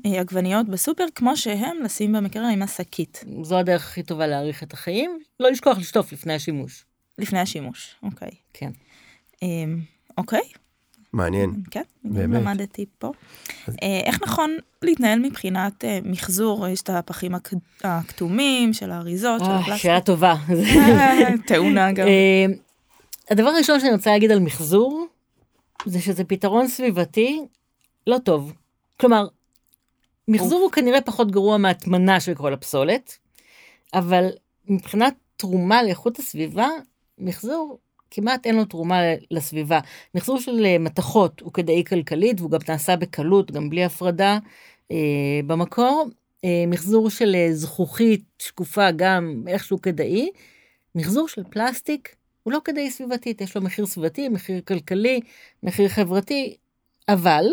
[0.05, 5.19] העגבניות בסופר כמו שהם, לשים במקרר עם השקית, זו הדרך הכי טובה להאריך את החיים,
[5.39, 6.85] לא לשכוח לשטוף לפני השימוש.
[7.17, 7.95] לפני השימוש.
[8.03, 8.31] אוקיי.
[8.53, 8.71] כן.
[9.41, 9.79] אמ,
[10.17, 10.41] אוקיי.
[11.13, 11.51] מעניין.
[11.71, 12.41] כן, באמת.
[12.41, 13.11] למדתי פה.
[13.83, 14.51] אה, איך נכון
[14.81, 16.67] להתנהל מבחינת אה, מחזור?
[16.67, 19.81] יש את הפחים הכ- הכתומים של האריזות, של אה, הפלסטיק.
[19.83, 20.35] שאלה טובה.
[21.47, 22.07] טעונה גם.
[23.29, 25.07] הדבר הראשון שאני רוצה להגיד על מחזור,
[25.85, 27.41] זה שזה פתרון סביבתי
[28.07, 28.53] לא טוב.
[28.99, 29.27] כלומר,
[30.27, 33.17] מחזור הוא כנראה פחות גרוע מהטמנה של כל הפסולת,
[33.93, 34.29] אבל
[34.67, 36.67] מבחינת תרומה לאיכות הסביבה,
[37.17, 37.79] מחזור
[38.11, 39.01] כמעט אין לו תרומה
[39.31, 39.79] לסביבה.
[40.15, 44.39] מחזור של אה, מתכות הוא כדאי כלכלית, והוא גם נעשה בקלות, גם בלי הפרדה
[44.91, 44.97] אה,
[45.47, 46.09] במקור.
[46.45, 50.29] אה, מחזור של אה, זכוכית שקופה גם איכשהו כדאי.
[50.95, 55.19] מחזור של פלסטיק הוא לא כדאי סביבתית, יש לו מחיר סביבתי, מחיר כלכלי,
[55.63, 56.57] מחיר חברתי,
[57.09, 57.45] אבל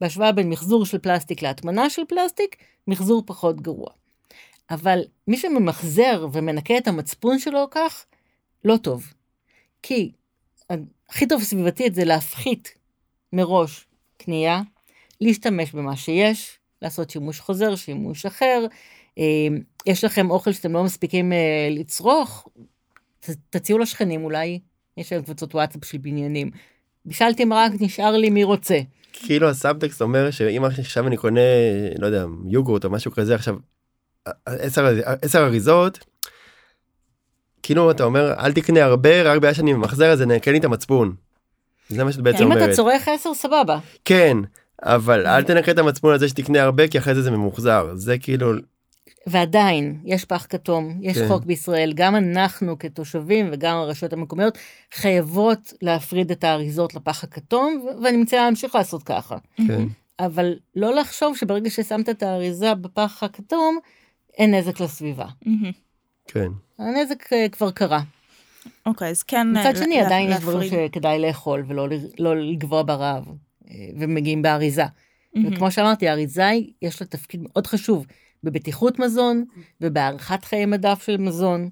[0.00, 2.56] בהשוואה בין מחזור של פלסטיק להטמנה של פלסטיק,
[2.88, 3.88] מחזור פחות גרוע.
[4.70, 8.06] אבל מי שממחזר ומנקה את המצפון שלו כך,
[8.64, 9.12] לא טוב.
[9.82, 10.12] כי
[11.08, 12.74] הכי טוב סביבתית זה להפחית
[13.32, 13.86] מראש
[14.16, 14.62] קנייה,
[15.20, 18.66] להשתמש במה שיש, לעשות שימוש חוזר, שימוש אחר.
[19.18, 19.24] אה,
[19.86, 22.48] יש לכם אוכל שאתם לא מספיקים אה, לצרוך,
[23.50, 24.60] תציעו לשכנים אולי,
[24.96, 26.50] יש להם קבוצות וואטסאפ של בניינים.
[27.04, 28.80] בישלתם רק, נשאר לי מי רוצה.
[29.12, 31.40] כאילו הסאבטקסט אומר שאם עכשיו אני קונה
[31.98, 33.56] לא יודע יוגורט או משהו כזה עכשיו
[35.22, 36.04] עשר אריזות.
[37.66, 40.64] כאילו אתה אומר אל תקנה הרבה רק בגלל שאני ממחזר אז זה נקן לי את
[40.64, 41.14] המצפון.
[41.88, 42.62] זה מה שאת בעצם אם אומרת.
[42.62, 43.78] אתה צורך עשר, סבבה.
[44.04, 44.36] כן
[44.82, 48.18] אבל אל תנקה את המצפון על זה שתקנה הרבה כי אחרי זה זה ממוחזר זה
[48.18, 48.52] כאילו
[49.26, 51.28] ועדיין, יש פח כתום, יש כן.
[51.28, 54.58] חוק בישראל, גם אנחנו כתושבים וגם הרשויות המקומיות
[54.94, 59.36] חייבות להפריד את האריזות לפח הכתום, ואני מציעה להמשיך לעשות ככה.
[59.56, 59.84] כן.
[60.20, 63.78] אבל לא לחשוב שברגע ששמת את האריזה בפח הכתום,
[64.38, 65.26] אין נזק לסביבה.
[66.26, 66.48] כן.
[66.78, 68.00] הנזק אה, כבר קרה.
[68.86, 69.46] אוקיי, אז כן...
[69.60, 70.70] מצד שני, לה- עדיין יש דברים.
[70.70, 73.24] שכדאי לאכול ולא לא לגבוה ברעב,
[73.70, 74.84] אה, ומגיעים באריזה.
[75.46, 76.50] וכמו שאמרתי, האריזה
[76.82, 78.06] יש לה תפקיד מאוד חשוב
[78.44, 79.44] בבטיחות מזון
[79.80, 81.68] ובהארכת חיי מדף של מזון.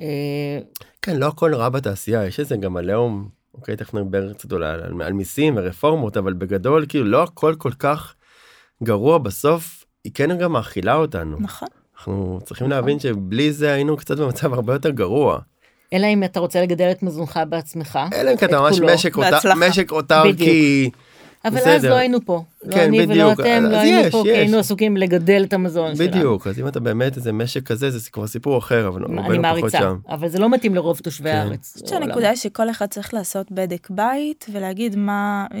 [0.00, 0.58] אה,
[1.02, 4.82] כן לא הכל רע בתעשייה יש איזה גם עליהום אוקיי תכף נדבר קצת אולי על,
[4.82, 8.14] על, על מיסים ורפורמות אבל בגדול כאילו לא הכל כל כך
[8.82, 11.68] גרוע בסוף היא כן גם מאכילה אותנו נכון.
[12.02, 15.38] אנחנו צריכים להבין שבלי זה היינו קצת במצב הרבה יותר גרוע.
[15.92, 17.98] אלא אם אתה רוצה לגדל את מזונך בעצמך.
[18.14, 18.80] אלא אם כן אתה את ממש.
[18.80, 19.54] משק אותה-.
[19.56, 20.90] משק אותרקי.
[21.44, 21.90] אבל אז בסדר.
[21.90, 22.42] לא היינו פה.
[22.62, 23.40] לא כן, אני ולא בדיוק.
[23.40, 24.38] אתם, אז לא היינו יש, פה, כי יש.
[24.38, 26.10] היינו עסוקים לגדל את המזון שלנו.
[26.10, 29.28] בדיוק אז אם אתה באמת איזה משק כזה זה כבר סיפור אחר אבל אני רובנו
[29.28, 29.96] פחות מעריצה, שם.
[30.08, 31.36] אבל זה לא מתאים לרוב תושבי כן.
[31.36, 31.50] הארץ.
[31.76, 35.58] אני חושבת שהנקודה היא שכל אחד צריך לעשות בדק בית ולהגיד מה, אה,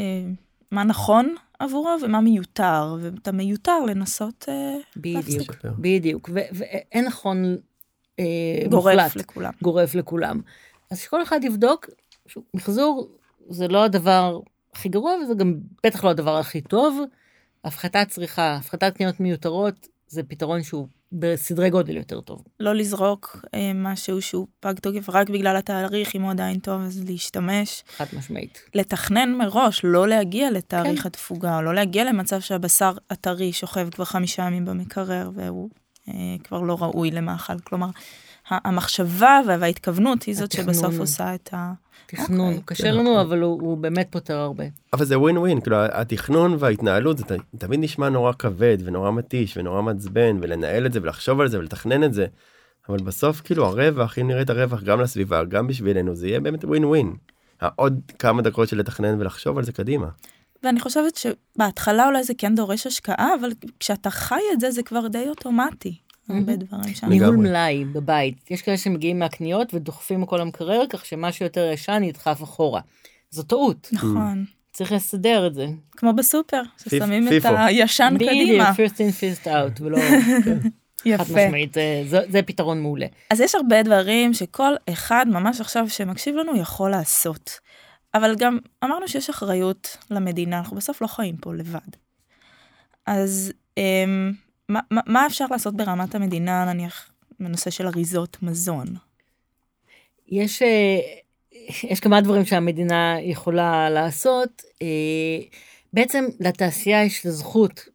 [0.70, 5.72] מה נכון עבורו ומה מיותר, ואת המיותר לנסות אה, בדיוק, לשפר.
[5.78, 6.30] בדיוק.
[6.32, 7.56] ואין נכון
[8.18, 8.24] אה,
[8.68, 9.52] גורף מוחלט, לכולם.
[9.62, 10.40] גורף לכולם.
[10.90, 11.86] אז שכל אחד יבדוק,
[12.54, 13.08] מחזור
[13.48, 14.40] זה לא הדבר
[14.74, 15.54] הכי גרוע, וזה גם
[15.86, 17.00] בטח לא הדבר הכי טוב.
[17.64, 22.42] הפחתת צריכה, הפחתת קניות מיותרות, זה פתרון שהוא בסדרי גודל יותר טוב.
[22.60, 27.04] לא לזרוק אה, משהו שהוא פג תוקף רק בגלל התאריך, אם הוא עדיין טוב, אז
[27.08, 27.84] להשתמש.
[27.96, 28.62] חד משמעית.
[28.74, 31.08] לתכנן מראש, לא להגיע לתאריך כן.
[31.08, 35.70] התפוגה, או לא להגיע למצב שהבשר הטרי שוכב כבר חמישה ימים במקרר והוא
[36.08, 37.58] אה, כבר לא ראוי למאכל.
[37.58, 37.88] כלומר,
[38.64, 40.74] המחשבה וה- וההתכוונות היא זאת התכנון.
[40.74, 41.72] שבסוף עושה את ה...
[42.06, 42.62] תכנון, אוקיי.
[42.64, 42.90] קשה.
[42.90, 44.64] לנו, אבל הוא, הוא באמת פותר הרבה.
[44.92, 49.56] אבל זה ווין ווין כאילו התכנון וההתנהלות זה ת- תמיד נשמע נורא כבד ונורא מתיש
[49.56, 52.26] ונורא מעצבן ולנהל את זה ולחשוב על זה ולתכנן את זה.
[52.88, 56.64] אבל בסוף כאילו הרווח אם נראה את הרווח גם לסביבה גם בשבילנו זה יהיה באמת
[56.64, 57.12] ווין ווין.
[57.76, 60.08] עוד כמה דקות של לתכנן ולחשוב על זה קדימה.
[60.62, 63.48] ואני חושבת שבהתחלה אולי זה כן דורש השקעה, אבל
[63.80, 65.96] כשאתה חי את זה, זה כבר די אוטומטי.
[66.28, 67.08] הרבה דברים שם.
[67.08, 67.36] ניהול.
[67.36, 68.50] מלאי בבית.
[68.50, 72.80] יש כאלה שמגיעים מהקניות ודוחפים הכל למקרר, כך שמה שיותר ישן ידחף אחורה.
[73.30, 74.44] זו טעות, נכון.
[74.72, 75.66] צריך לסדר את זה.
[75.90, 77.32] כמו בסופר, ששמים את.
[77.44, 78.72] הישן בדיוק, קדימה.
[78.72, 80.60] first in, first out, ולא חד
[81.06, 81.22] יפה.
[81.46, 83.06] משמעית, זה- זה- זה פתרון מעולה.
[83.30, 87.50] אז יש הרבה דברים שכל אחד ממש עכשיו שמקשיב לנו יכול לעשות.
[88.14, 91.78] אבל גם אמרנו שיש אחריות למדינה, אנחנו בסוף לא חיים פה לבד.
[93.06, 94.32] אז אמ,
[94.68, 97.10] מה, מה, אפשר לעשות ברמת המדינה, נניח,
[97.40, 98.86] בנושא של אריזות מזון?
[100.28, 100.98] יש, אה,
[101.82, 104.62] יש כמה דברים שהמדינה יכולה לעשות.
[104.82, 104.86] אה,
[105.92, 107.88] בעצם לתעשייה יש את הזכות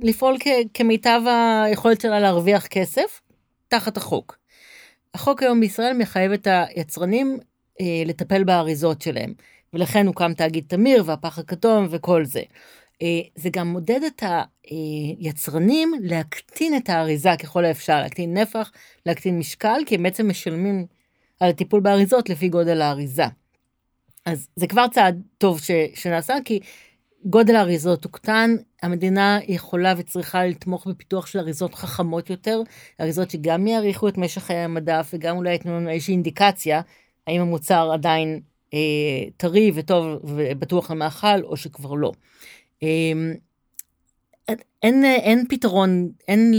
[0.00, 1.20] לפעול כ- כמיטב
[1.64, 3.20] היכולת שלה להרוויח כסף
[3.68, 4.38] תחת החוק.
[5.14, 7.38] החוק היום בישראל מחייב את היצרנים
[7.80, 9.34] אה, לטפל באריזות שלהם,
[9.72, 12.42] ולכן הוקם תאגיד תמיר והפח הכתום וכל זה.
[13.02, 14.22] אה, זה גם מודד את
[15.18, 18.72] היצרנים להקטין את האריזה ככל האפשר, להקטין נפח,
[19.06, 20.86] להקטין משקל, כי הם בעצם משלמים
[21.40, 23.24] על הטיפול באריזות לפי גודל האריזה.
[24.26, 26.60] אז זה כבר צעד טוב ש, שנעשה, כי
[27.24, 32.62] גודל האריזות הוא קטן, המדינה יכולה וצריכה לתמוך בפיתוח של אריזות חכמות יותר,
[33.00, 36.80] אריזות שגם יאריכו את משך חיי המדף וגם אולי ייתנו לנו איזושהי אינדיקציה,
[37.26, 38.40] האם המוצר עדיין
[38.74, 38.78] אה,
[39.36, 42.12] טרי וטוב ובטוח למאכל או שכבר לא.
[42.82, 43.12] אה,
[44.82, 46.52] אין, אין פתרון, אין,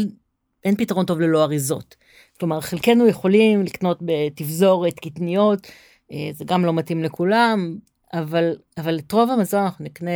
[0.64, 1.96] אין פתרון טוב ללא אריזות.
[2.40, 5.68] כלומר, חלקנו יכולים לקנות בתפזורת, קטניות,
[6.12, 7.78] אה, זה גם לא מתאים לכולם,
[8.14, 10.12] אבל, אבל את רוב המזון אנחנו נקנה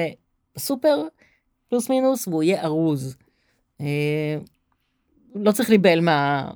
[0.56, 1.04] בסופר,
[1.70, 3.16] פלוס מינוס, והוא יהיה ארוז.
[3.82, 4.38] אה,
[5.36, 6.52] לא צריך להיבהל מה,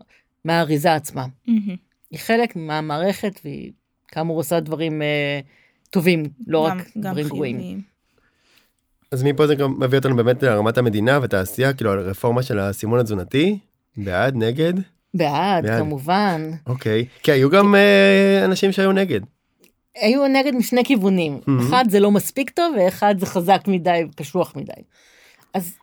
[0.46, 1.26] מהאריזה עצמה.
[1.48, 1.76] מהמם.
[2.12, 3.72] היא חלק מהמערכת, והיא
[4.08, 5.40] כאמור עושה דברים אה,
[5.90, 7.82] טובים, לא גם- רק גם דברים גרועים.
[9.12, 13.00] אז מפה זה גם מביא אותנו באמת לרמת המדינה ותעשייה, כאילו על הרפורמה של הסימון
[13.00, 13.58] התזונתי,
[13.98, 14.74] בעד, נגד,
[15.14, 15.80] בעד, בעד.
[15.80, 16.52] כמובן.
[16.68, 19.20] אוקיי, כי היו גם אה, אנשים שהיו נגד.
[20.02, 21.40] היו נגד משני כיוונים.
[21.48, 21.52] Mhm.
[21.62, 24.82] אחד זה לא מספיק טוב, ואחד זה חזק מדי וקשוח מדי.
[25.54, 25.74] אז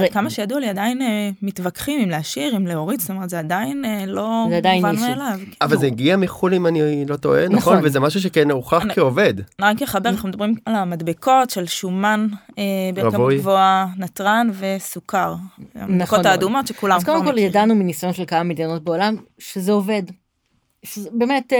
[0.00, 4.06] וכמה שידוע לי עדיין אה, מתווכחים אם להשאיר, אם להוריד, זאת אומרת זה עדיין אה,
[4.06, 5.00] לא זה עדיין מובן.
[5.00, 5.38] מאליו.
[5.60, 7.56] אבל זה הגיע מחו"ל אם אני לא טועה, נכון?
[7.56, 7.78] נכון.
[7.84, 9.34] וזה משהו שכן הוכח אני- כעובד.
[9.60, 12.26] רק לחבר, אנחנו מדברים על המדבקות של שומן
[12.58, 12.62] אה,
[12.94, 13.32] בכמות.
[13.32, 15.34] גבוהה, נתרן וסוכר.
[15.74, 16.26] המדבקות מאוד.
[16.26, 17.38] האדומות שכולם אז קודם כל.
[17.38, 20.02] ידענו מניסיון של כמה מדינות בעולם שזה עובד.
[20.84, 21.58] שזה באמת אה,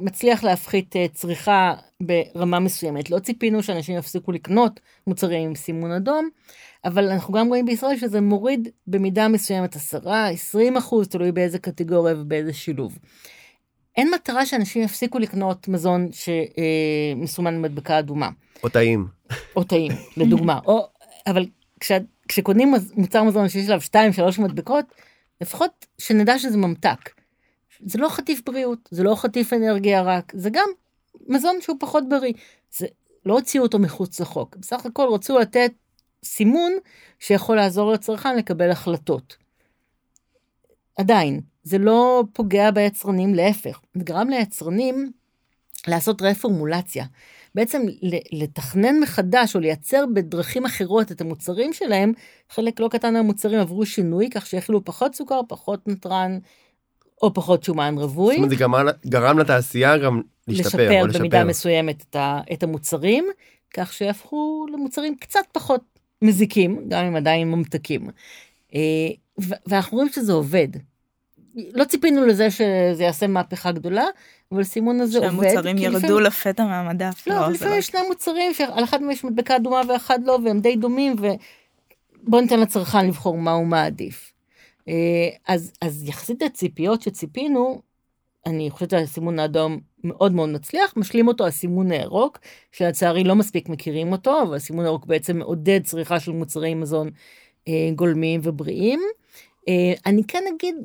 [0.00, 3.10] מצליח להפחית אה, צריכה ברמה מסוימת.
[3.10, 6.28] לא ציפינו שאנשים יפסיקו לקנות מוצרים עם סימון אדום,
[6.88, 12.14] אבל אנחנו גם רואים בישראל שזה מוריד במידה מסוימת 10, 20 אחוז, תלוי באיזה קטגוריה
[12.18, 12.98] ובאיזה שילוב.
[13.96, 18.28] אין מטרה שאנשים יפסיקו לקנות מזון שמסומן במדבקה אדומה.
[18.62, 19.06] או טעים.
[19.56, 20.58] או טעים, לדוגמה.
[20.66, 20.88] או,
[21.26, 21.46] אבל
[21.80, 21.92] כש,
[22.28, 23.80] כשקונים מוצר מזון שיש עליו
[24.36, 24.84] 2-3 מדבקות,
[25.40, 27.10] לפחות שנדע שזה ממתק.
[27.86, 30.68] זה לא חטיף בריאות, זה לא חטיף אנרגיה רק, זה גם
[31.28, 32.32] מזון שהוא פחות בריא.
[32.76, 32.86] זה,
[33.26, 34.56] לא הוציאו אותו מחוץ לחוק.
[34.56, 35.72] בסך הכל רצו לתת
[36.24, 36.72] סימון
[37.18, 39.36] שיכול לעזור לצרכן לקבל החלטות.
[40.98, 45.12] עדיין, זה לא פוגע ביצרנים, להפך, זה גרם ליצרנים
[45.86, 47.04] לעשות רפורמולציה.
[47.54, 47.82] בעצם
[48.32, 52.12] לתכנן מחדש או לייצר בדרכים אחרות את המוצרים שלהם,
[52.50, 56.38] חלק לא קטן מהמוצרים עברו שינוי, כך שיכילו פחות סוכר, פחות נתרן,
[57.22, 58.36] או פחות שומן זאת רווי.
[58.36, 58.74] אומרת, זה גרם,
[59.06, 61.18] גרם לתעשייה גם להשתפר, לשפר או לשפר.
[61.18, 63.26] במידה מסוימת את, ה, את המוצרים,
[63.74, 68.08] כך שיהפכו למוצרים קצת פחות מזיקים, גם אם עדיין ממתקים.
[68.74, 68.80] אה,
[69.66, 70.68] ואנחנו רואים שזה עובד.
[71.72, 74.04] לא ציפינו לזה שזה יעשה מהפכה גדולה,
[74.52, 75.30] אבל סימון הזה עובד.
[75.50, 77.24] שהמוצרים ירדו לפעמים- לפתע מהמדף.
[77.26, 80.38] לא, אבל זה לפעמים יש שני מוצרים שעל אחד מהם יש מדבקה אדומה ואחד לא,
[80.44, 84.32] והם די דומים, ובוא ניתן לצרכן לבחור מה הוא מעדיף.
[84.88, 84.94] אה,
[85.48, 87.82] אז, אז יחסית לציפיות שציפינו,
[88.46, 92.38] אני חושבת שהסימון האדום מאוד מאוד מצליח, משלים אותו הסימון הירוק,
[92.72, 97.10] שלצערי לא מספיק מכירים אותו, אבל הסימון הירוק בעצם מעודד צריכה של מוצרי מזון
[97.68, 99.00] אה, גולמיים ובריאים.
[99.68, 100.76] אה, אני כן אגיד,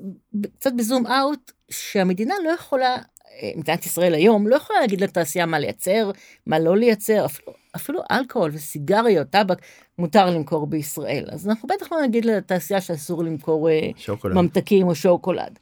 [0.59, 2.95] קצת בזום אאוט, שהמדינה לא יכולה,
[3.41, 6.11] אה, מדינת ישראל היום, לא יכולה להגיד לתעשייה מה לייצר,
[6.45, 9.57] מה לא לייצר, אפילו, אפילו אלכוהול וסיגריות, טבק,
[9.97, 11.25] מותר למכור בישראל.
[11.31, 13.89] אז אנחנו בטח לא נגיד לתעשייה שאסור למכור אה.
[14.35, 15.59] ממתקים או שוקולד.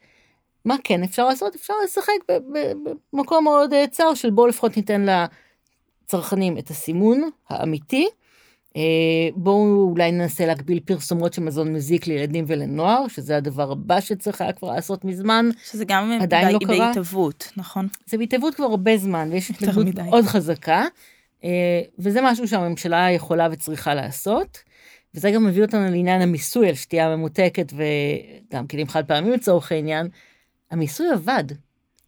[0.65, 1.55] מה כן אפשר לעשות?
[1.55, 2.33] אפשר לשחק
[3.13, 5.05] במקום מאוד אה, צר של בואו לפחות ניתן
[6.05, 8.07] לצרכנים את הסימון האמיתי.
[8.75, 8.81] אה,
[9.35, 14.53] בואו אולי ננסה להגביל פרסומות של מזון מזיק לילדים ולנוער, שזה הדבר הבא שצריך היה
[14.53, 15.49] כבר לעשות מזמן.
[15.71, 16.87] שזה גם עדיין ב- לא קרה?
[16.87, 17.87] בהתהוות, נכון?
[18.05, 19.95] זה בהתהוות כבר הרבה זמן, ויש התנגדות.
[19.95, 20.85] מאוד חזקה,
[21.43, 24.57] אה, וזה משהו שהממשלה יכולה וצריכה לעשות.
[25.15, 30.07] וזה גם מביא אותנו לעניין המיסוי על שתייה ממותקת וגם כלים חד פעמים לצורך העניין.
[30.71, 31.43] המיסוי עבד.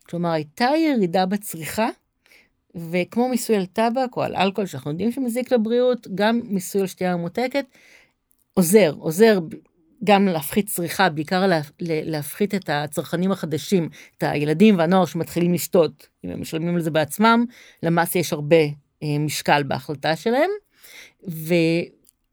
[0.10, 1.90] כלומר, הייתה ירידה בצריכה,
[2.76, 7.16] וכמו מיסוי על טבק או על אלכוהול, שאנחנו יודעים שמזיק לבריאות, גם מיסוי על שתייה
[7.16, 7.66] ממותקת
[8.54, 9.40] עוזר, עוזר
[10.04, 16.08] גם להפחית צריכה, בעיקר לה, לה- להפחית את הצרכנים החדשים, את הילדים והנוער שמתחילים לשתות,
[16.26, 17.46] אם הם משלמים על זה בעצמם,
[17.84, 18.64] למעשה יש הרבה
[19.04, 20.50] אה, משקל בהחלטה שלהם,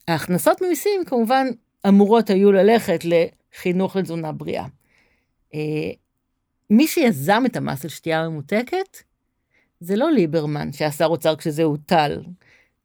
[0.08, 1.46] וההכנסות ממיסים כמובן
[1.88, 4.66] אמורות היו ללכת לחינוך לתזונה בריאה.
[5.54, 5.90] אה,
[6.70, 8.98] מי שיזם את המס על שתייה ממותקת,
[9.80, 12.22] זה לא ליברמן שהיה שר אוצר כשזה הוטל,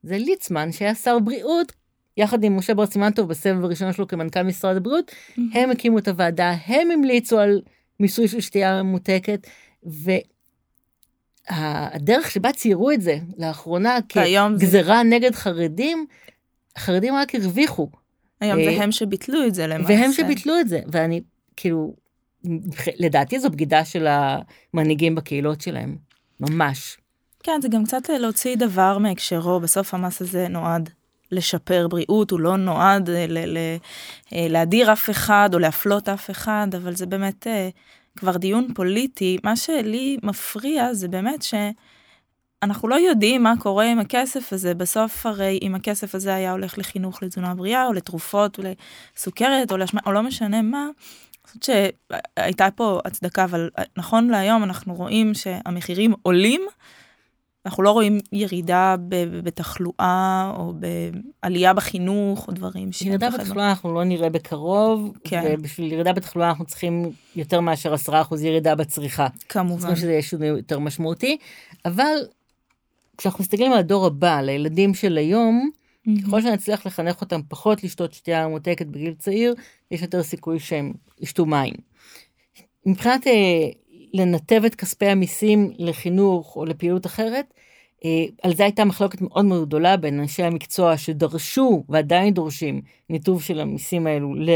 [0.03, 1.71] זה ליצמן שהיה שר בריאות,
[2.17, 5.11] יחד עם משה בר סימן-טוב בסבב הראשון שלו כמנכ"ל משרד הבריאות,
[5.53, 7.61] הם הקימו את הוועדה, הם המליצו על
[7.99, 9.47] מיסוי של שתייה ממותקת,
[11.51, 16.05] והדרך שבה ציירו את זה לאחרונה והיום זה- כגזרה נגד חרדים,
[16.75, 17.89] החרדים רק הרוויחו,
[18.41, 19.93] היום אה, זה הם שביטלו את זה למעשה.
[19.93, 21.21] והם שביטלו את זה, ואני,
[21.55, 21.93] כאילו,
[22.99, 25.95] לדעתי זו בגידה של המנהיגים בקהילות שלהם,
[26.39, 26.97] ממש.
[27.43, 30.89] כן, זה גם קצת להוציא דבר מהקשרו, בסוף המס הזה נועד
[31.31, 33.77] לשפר בריאות, הוא לא נועד אה, ל- ל-
[34.33, 37.69] אה, להדיר אף אחד או להפלות אף אחד, אבל זה באמת אה,
[38.15, 39.37] כבר דיון פוליטי.
[39.43, 41.45] מה שלי מפריע זה באמת
[42.61, 44.73] שאנחנו לא יודעים מה קורה עם הכסף הזה.
[44.73, 48.63] בסוף הרי אם הכסף הזה היה הולך לחינוך לתזונה בריאה, או לתרופות, או
[49.15, 50.87] לסוכרת, או, לשמה, או לא משנה מה,
[51.59, 51.77] חושבת
[52.37, 56.61] שהייתה פה הצדקה, אבל נכון להיום אנחנו רואים שהמחירים עולים.
[57.65, 58.95] אנחנו לא רואים ירידה
[59.43, 60.73] בתחלואה או
[61.43, 63.01] בעלייה בחינוך או דברים ש...
[63.01, 65.55] ירידה בתחלואה אנחנו לא נראה בקרוב, כן.
[65.59, 68.09] ובשביל ירידה בתחלואה אנחנו צריכים יותר מאשר 10%
[68.41, 69.27] ירידה בצריכה.
[69.49, 69.77] כמובן.
[69.77, 71.37] צריכים שזה יהיה שינוי יותר משמעותי,
[71.85, 72.15] אבל
[73.17, 75.69] כשאנחנו מסתכלים על הדור הבא, לילדים של היום,
[76.07, 76.27] mm-hmm.
[76.27, 79.55] ככל שנצליח לחנך אותם פחות לשתות שתייה ממותקת בגיל צעיר,
[79.91, 81.73] יש יותר סיכוי שהם ישתו מים.
[82.85, 83.67] מבחינת אה,
[84.13, 87.53] לנתב את כספי המיסים לחינוך או לפעילות אחרת,
[88.05, 93.43] אה, על זה הייתה מחלוקת מאוד מאוד גדולה בין אנשי המקצוע שדרשו ועדיין דורשים ניתוב
[93.43, 94.49] של המיסים האלו ל,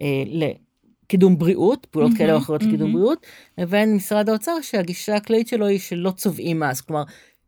[0.00, 2.66] אה, לקידום בריאות, פעולות mm-hmm, כאלה או אחרות mm-hmm.
[2.66, 3.26] לקידום בריאות,
[3.58, 7.02] לבין משרד האוצר שהגישה הכללית שלו היא שלא צובעים מס, כלומר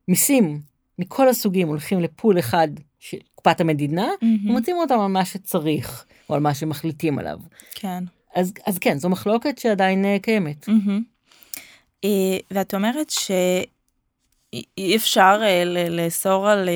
[0.09, 0.61] מיסים
[0.99, 2.69] מכל הסוגים הולכים לפול אחד
[2.99, 4.51] של קופת המדינה, mm-hmm.
[4.51, 7.39] ומוצאים אותם על מה שצריך, או על מה שמחליטים עליו.
[7.75, 8.05] כן.
[8.35, 10.69] אז, אז כן, זו מחלוקת שעדיין uh, קיימת.
[10.69, 12.07] Mm-hmm.
[12.51, 13.31] ואת אומרת ש...
[14.79, 16.69] אי אפשר uh, לאסור על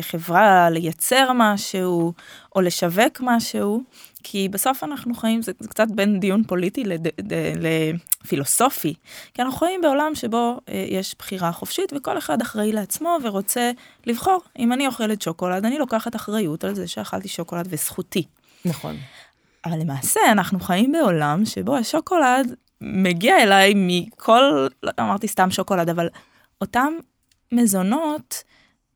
[0.00, 2.12] חברה לייצר משהו
[2.56, 3.82] או לשווק משהו,
[4.22, 8.94] כי בסוף אנחנו חיים, זה, זה קצת בין דיון פוליטי לד, ד, לפילוסופי,
[9.34, 13.70] כי אנחנו חיים בעולם שבו uh, יש בחירה חופשית וכל אחד אחראי לעצמו ורוצה
[14.06, 14.40] לבחור.
[14.58, 18.24] אם אני אוכלת שוקולד, אני לוקחת אחריות על זה שאכלתי שוקולד וזכותי.
[18.64, 18.96] נכון.
[19.64, 26.08] אבל למעשה אנחנו חיים בעולם שבו השוקולד מגיע אליי מכל, לא אמרתי סתם שוקולד, אבל
[26.60, 26.92] אותם
[27.52, 28.42] מזונות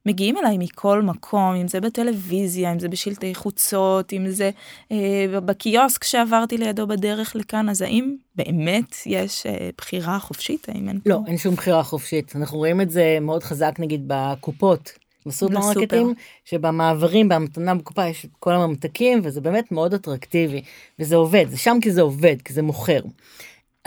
[0.07, 4.51] מגיעים אליי מכל מקום, אם זה בטלוויזיה, אם זה בשלטי חוצות, אם זה
[4.93, 10.69] אה, בקיוסק שעברתי לידו בדרך לכאן, אז האם באמת יש אה, בחירה חופשית?
[10.69, 11.23] האם אין לא, פה?
[11.27, 12.37] אין שום בחירה חופשית.
[12.37, 14.93] אנחנו רואים את זה מאוד חזק נגיד בקופות.
[15.27, 20.63] בסופרמרקטים, שבמעברים, בהמתנה בקופה יש את כל הממתקים, וזה באמת מאוד אטרקטיבי,
[20.99, 23.01] וזה עובד, זה שם כי זה עובד, כי זה מוכר.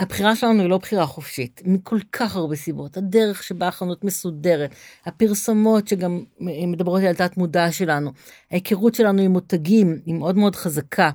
[0.00, 2.96] הבחירה שלנו היא לא בחירה חופשית, מכל כך הרבה סיבות.
[2.96, 4.74] הדרך שבה החנות מסודרת,
[5.06, 8.12] הפרסומות שגם מדברות על תת מודע שלנו,
[8.50, 11.10] ההיכרות שלנו עם מותגים היא מאוד מאוד חזקה.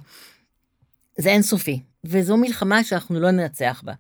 [1.18, 3.94] זה אינסופי, וזו מלחמה שאנחנו לא ננצח בה.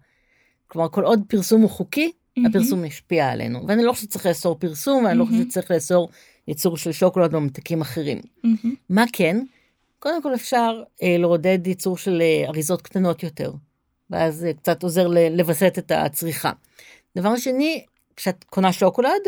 [0.67, 2.41] כלומר, כל עוד פרסום הוא חוקי, mm-hmm.
[2.49, 3.67] הפרסום ישפיע עלינו.
[3.67, 5.17] ואני לא חושבת שצריך לאסור פרסום, ואני mm-hmm.
[5.17, 6.09] לא חושבת שצריך לאסור
[6.47, 8.17] ייצור של שוקולד ממתקים אחרים.
[8.17, 8.67] Mm-hmm.
[8.89, 9.43] מה כן?
[9.99, 13.51] קודם כל אפשר אה, לעודד ייצור של אה, אריזות קטנות יותר.
[14.10, 16.51] ואז זה קצת עוזר לווסת את הצריכה.
[17.18, 17.86] דבר שני,
[18.16, 19.22] כשאת קונה שוקולד,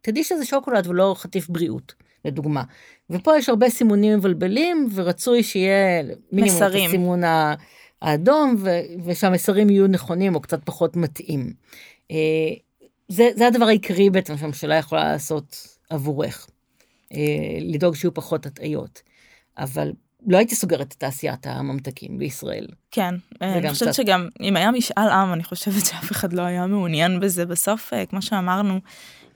[0.00, 1.94] תדעי שזה שוקולד ולא חטיף בריאות,
[2.24, 2.62] לדוגמה.
[3.10, 6.02] ופה יש הרבה סימונים מבלבלים, ורצוי שיהיה
[6.32, 7.22] מינימום את הסימון
[8.02, 11.52] האדום, ו- ושהמסרים יהיו נכונים או קצת פחות מתאים.
[12.10, 12.16] אה,
[13.08, 16.46] זה, זה הדבר העיקרי בעצם שהממשלה יכולה לעשות עבורך,
[17.12, 17.18] אה,
[17.60, 19.02] לדאוג שיהיו פחות הטעיות.
[19.58, 19.92] אבל
[20.26, 22.66] לא הייתי סוגרת את תעשיית הממתקים בישראל.
[22.90, 24.02] כן, אני חושבת קצת...
[24.02, 27.46] שגם אם היה משאל עם, אני חושבת שאף אחד לא היה מעוניין בזה.
[27.46, 28.80] בסוף, אה, כמו שאמרנו,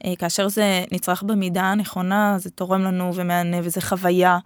[0.04, 4.38] אה, כאשר זה נצרך במידה הנכונה, זה תורם לנו ומהנה, וזה חוויה,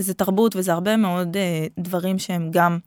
[0.00, 2.78] וזה תרבות, וזה הרבה מאוד אה, דברים שהם גם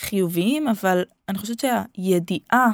[0.00, 2.70] חיוביים, אבל אני חושבת שהידיעה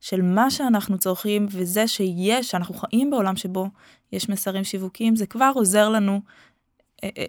[0.00, 3.68] של מה שאנחנו צורכים, וזה שיש, שאנחנו חיים בעולם שבו
[4.12, 6.20] יש מסרים שיווקיים, זה כבר עוזר לנו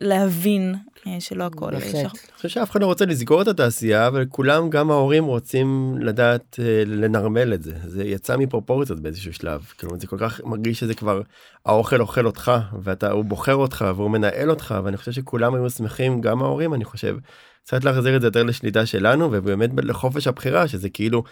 [0.02, 0.76] להבין
[1.08, 1.96] אה, שלא הכל בהחלט.
[1.96, 6.60] אני חושב שאף אחד לא רוצה לסגור את התעשייה אבל כולם גם ההורים רוצים לדעת
[6.60, 10.94] אה, לנרמל את זה זה יצא מפרופורציות באיזשהו שלב כאילו זה כל כך מרגיש שזה
[10.94, 11.22] כבר
[11.66, 12.52] האוכל אוכל אותך
[12.82, 16.86] ואתה הוא בוחר אותך והוא מנהל אותך ואני חושב שכולם היו שמחים גם ההורים אני
[16.86, 17.18] חושב.
[17.64, 21.24] קצת להחזיר את זה יותר לשליטה שלנו ובאמת לחופש הבחירה שזה כאילו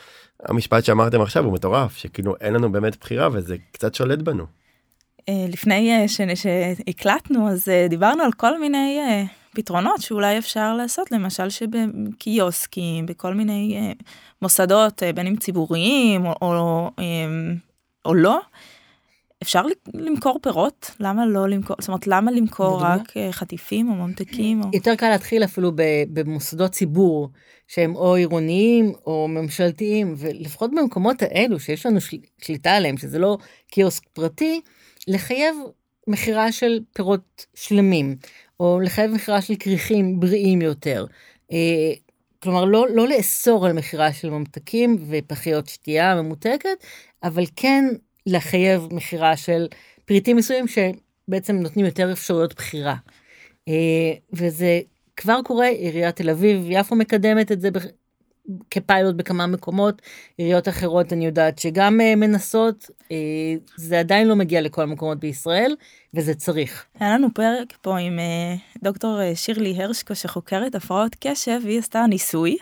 [0.43, 4.45] המשפט שאמרתם עכשיו הוא מטורף שכאילו אין לנו באמת בחירה וזה קצת שולט בנו.
[5.29, 6.05] אה, לפני אה,
[6.35, 8.99] שהקלטנו אז אה, דיברנו על כל מיני
[9.53, 13.93] פתרונות שאולי אפשר לעשות למשל שבקיוסקים בכל מיני
[14.41, 16.89] מוסדות בין אם ציבוריים או, או,
[18.05, 18.39] או לא.
[19.43, 19.61] אפשר
[19.93, 24.67] למכור פירות למה לא למכור זאת אומרת למה למכור רק חטיפים או ממתקים או...
[24.73, 25.71] יותר קל להתחיל אפילו
[26.13, 27.29] במוסדות ציבור
[27.67, 31.99] שהם או עירוניים או ממשלתיים ולפחות במקומות האלו שיש לנו
[32.41, 33.37] שליטה עליהם שזה לא
[33.71, 34.61] קיוסק פרטי
[35.09, 35.55] לחייב
[36.07, 38.15] מכירה של פירות שלמים,
[38.59, 41.05] או לחייב מכירה של כריכים בריאים יותר.
[41.51, 41.57] אה,
[42.43, 46.85] כלומר, לא, לא לאסור על מכירה של ממתקים ופחיות שתייה ממותקת,
[47.23, 47.85] אבל כן
[48.25, 49.67] לחייב מכירה של
[50.05, 52.95] פריטים מסוימים שבעצם נותנים יותר אפשרויות בחירה.
[53.67, 54.79] אה, וזה
[55.15, 57.69] כבר קורה, עיריית תל אביב, יפו מקדמת את זה
[58.71, 60.01] כפיילוט בכמה מקומות,
[60.37, 63.11] עיריות אחרות אני יודעת שגם uh, מנסות, uh,
[63.75, 65.75] זה עדיין לא מגיע לכל המקומות בישראל,
[66.13, 66.85] וזה צריך.
[66.99, 72.57] היה לנו פרק פה עם uh, דוקטור שירלי הרשקו שחוקרת הפרעות קשב, והיא עשתה ניסוי.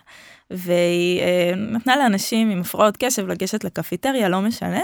[0.51, 4.81] והיא אה, נתנה לאנשים עם הפרעות קשב לגשת לקפיטריה, לא משנה,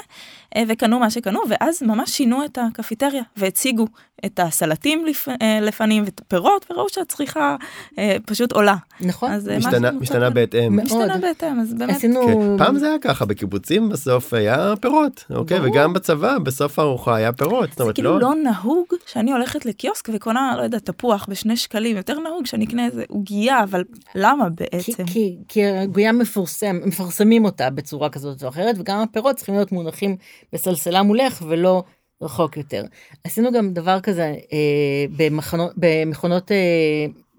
[0.55, 3.87] אה, וקנו מה שקנו, ואז ממש שינו את הקפיטריה, והציגו
[4.25, 7.55] את הסלטים לפ, אה, לפנים ואת הפירות, וראו שהצריכה
[7.99, 8.75] אה, פשוט עולה.
[9.01, 9.31] נכון.
[9.31, 10.79] אז, אה, משתנה, משתנה בהתאם.
[10.83, 11.95] משתנה בהתאם, אז באמת.
[11.95, 12.27] עשינו...
[12.27, 12.65] כן.
[12.65, 15.59] פעם זה היה ככה, בקיבוצים בסוף היה פירות, אוקיי?
[15.59, 15.71] ברור.
[15.71, 17.69] וגם בצבא, בסוף הארוחה היה פירות.
[17.77, 18.29] זה כאילו לא...
[18.29, 22.85] לא נהוג שאני הולכת לקיוסק וקונה, לא יודע, תפוח בשני שקלים, יותר נהוג שאני אקנה
[22.85, 23.83] איזה עוגיה, אבל
[24.15, 25.05] למה בעצם?
[25.05, 29.71] כי, כי, כי הגויה מפורסם, מפרסמים אותה בצורה כזאת או אחרת, וגם הפירות צריכים להיות
[29.71, 30.17] מונחים
[30.53, 31.83] בסלסלה מולך ולא
[32.21, 32.83] רחוק יותר.
[33.23, 36.57] עשינו גם דבר כזה אה, במכונות, במכונות אה,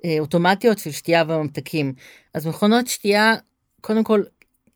[0.04, 1.94] אה, אוטומטיות של שתייה וממתקים.
[2.34, 3.34] אז מכונות שתייה,
[3.80, 4.22] קודם כל,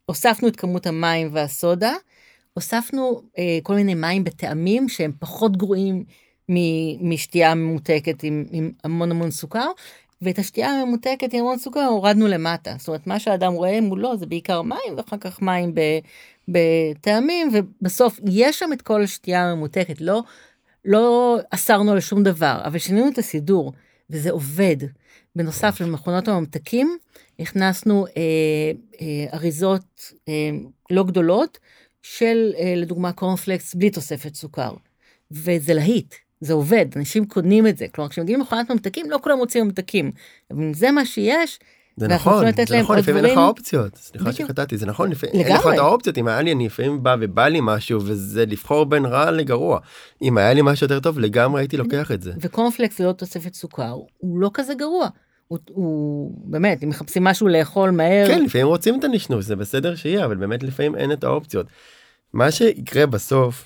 [0.06, 1.92] הוספנו את כמות המים והסודה,
[2.54, 6.04] הוספנו אה, כל מיני מים בטעמים שהם פחות גרועים
[7.00, 9.68] משתייה ממותקת עם, עם המון המון סוכר,
[10.22, 12.74] ואת השתייה הממותקת עם המון סוכר הורדנו למטה.
[12.78, 15.74] זאת אומרת, מה שאדם רואה מולו זה בעיקר מים, ואחר כך מים
[16.48, 20.22] בטעמים, ובסוף יש שם את כל השתייה הממותקת, לא,
[20.84, 23.72] לא אסרנו על שום דבר, אבל שינינו את הסידור,
[24.10, 24.76] וזה עובד.
[25.36, 26.98] בנוסף למכונות הממתקים,
[27.38, 28.12] הכנסנו אה,
[29.00, 30.50] אה, אריזות אה,
[30.90, 31.58] לא גדולות
[32.02, 34.72] של, אה, לדוגמה, קורנפלקס בלי תוספת סוכר,
[35.30, 36.14] וזה להיט.
[36.40, 37.86] זה עובד, אנשים קונים את זה.
[37.88, 40.10] כלומר, כשמגיעים למכונת ממתקים, לא כולם רוצים ממתקים.
[40.50, 41.58] אבל אם זה מה שיש,
[41.96, 45.66] זה נכון, זה נכון, לפעמים אין לך אופציות, סליחה שקטעתי, זה נכון, לפעמים אין לך
[45.74, 49.30] את האופציות, אם היה לי, אני לפעמים בא ובא לי משהו, וזה לבחור בין רע
[49.30, 49.78] לגרוע.
[50.22, 52.32] אם היה לי משהו יותר טוב, לגמרי הייתי לוקח את זה.
[52.40, 55.08] וקורנפלקס ללא תוספת סוכר, הוא לא כזה גרוע.
[55.48, 58.26] הוא, הוא באמת, אם מחפשים משהו לאכול מהר.
[58.26, 61.66] כן, לפעמים רוצים את הנשנוש, זה בסדר שיהיה, אבל באמת לפעמים אין את האופציות.
[62.32, 63.64] מה שיקרה בסוף,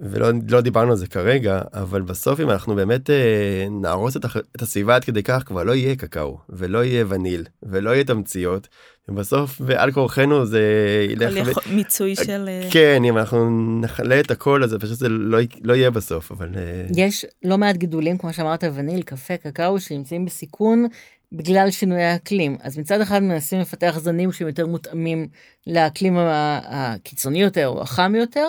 [0.00, 4.24] ולא לא דיברנו על זה כרגע, אבל בסוף אם אנחנו באמת אה, נהרוס את,
[4.56, 8.68] את הסביבה עד כדי כך, כבר לא יהיה קקאו, ולא יהיה וניל, ולא יהיה תמציות,
[9.08, 10.62] ובסוף בעל כורחנו זה
[11.10, 11.48] ילך...
[11.48, 11.74] ו...
[11.74, 12.48] מיצוי של...
[12.48, 16.48] אה, כן, אם אנחנו נכלה את הכל, אז פשוט זה לא, לא יהיה בסוף, אבל...
[16.56, 20.86] אה, יש לא מעט גידולים, כמו שאמרת, וניל, קפה, קקאו, שנמצאים בסיכון.
[21.32, 22.56] בגלל שינויי האקלים.
[22.62, 25.28] אז מצד אחד מנסים לפתח זנים שהם יותר מותאמים
[25.66, 28.46] לאקלים הקיצוני יותר או החם יותר,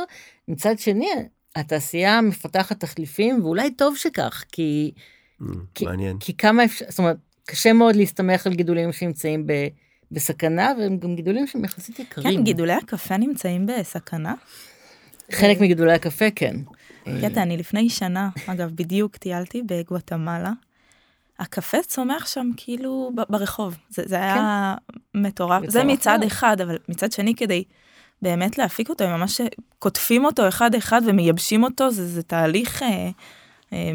[0.47, 1.07] מצד שני
[1.55, 4.91] התעשייה מפתחת תחליפים, ואולי טוב שכך, כי...
[5.41, 5.45] Mm,
[5.75, 6.17] כי, מעניין.
[6.19, 9.67] כי כמה אפשר, זאת אומרת, קשה מאוד להסתמך על גידולים שנמצאים ב,
[10.11, 12.37] בסכנה, והם גם גידולים שהם יחסית יקרים.
[12.37, 14.33] כן, גידולי הקפה נמצאים בסכנה.
[15.31, 16.55] חלק מגידולי הקפה, כן.
[17.21, 20.51] קטע, אני לפני שנה, אגב, בדיוק טיילתי בגואטמלה.
[21.39, 25.21] הקפה צומח שם כאילו ברחוב, זה, זה היה כן.
[25.21, 25.69] מטורף.
[25.69, 27.63] זה מצד אחד, אבל מצד שני, כדי
[28.21, 29.41] באמת להפיק אותו, הם ממש
[29.79, 33.09] קוטפים אותו אחד אחד ומייבשים אותו, זה, זה תהליך אה,
[33.73, 33.91] אה,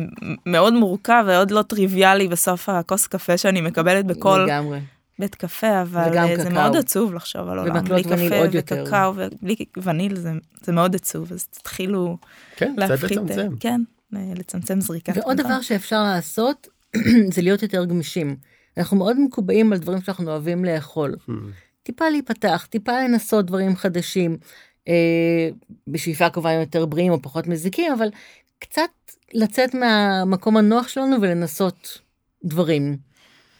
[0.46, 4.80] מאוד מורכב ועוד לא טריוויאלי בסוף הכוס קפה שאני מקבלת בכל לגמרי.
[5.18, 6.54] בית קפה, אבל אה, זה קקאו.
[6.54, 11.46] מאוד עצוב לחשוב על עולם בלי קפה וקקאו ובלי וניל, זה, זה מאוד עצוב, אז
[11.46, 12.16] תתחילו
[12.56, 13.48] כן, להפחית, לצמצם.
[13.60, 13.80] כן,
[14.12, 15.16] לצמצם זריקת.
[15.16, 16.68] ועוד דבר שאפשר לעשות,
[17.34, 18.36] זה להיות יותר גמישים.
[18.78, 21.14] אנחנו מאוד מקובעים על דברים שאנחנו אוהבים לאכול.
[21.86, 24.36] טיפה להיפתח, טיפה לנסות דברים חדשים,
[24.88, 25.48] אה,
[25.88, 28.08] בשאיפה כמובן יותר בריאים או פחות מזיקים, אבל
[28.58, 28.90] קצת
[29.34, 32.00] לצאת מהמקום הנוח שלנו ולנסות
[32.44, 33.05] דברים.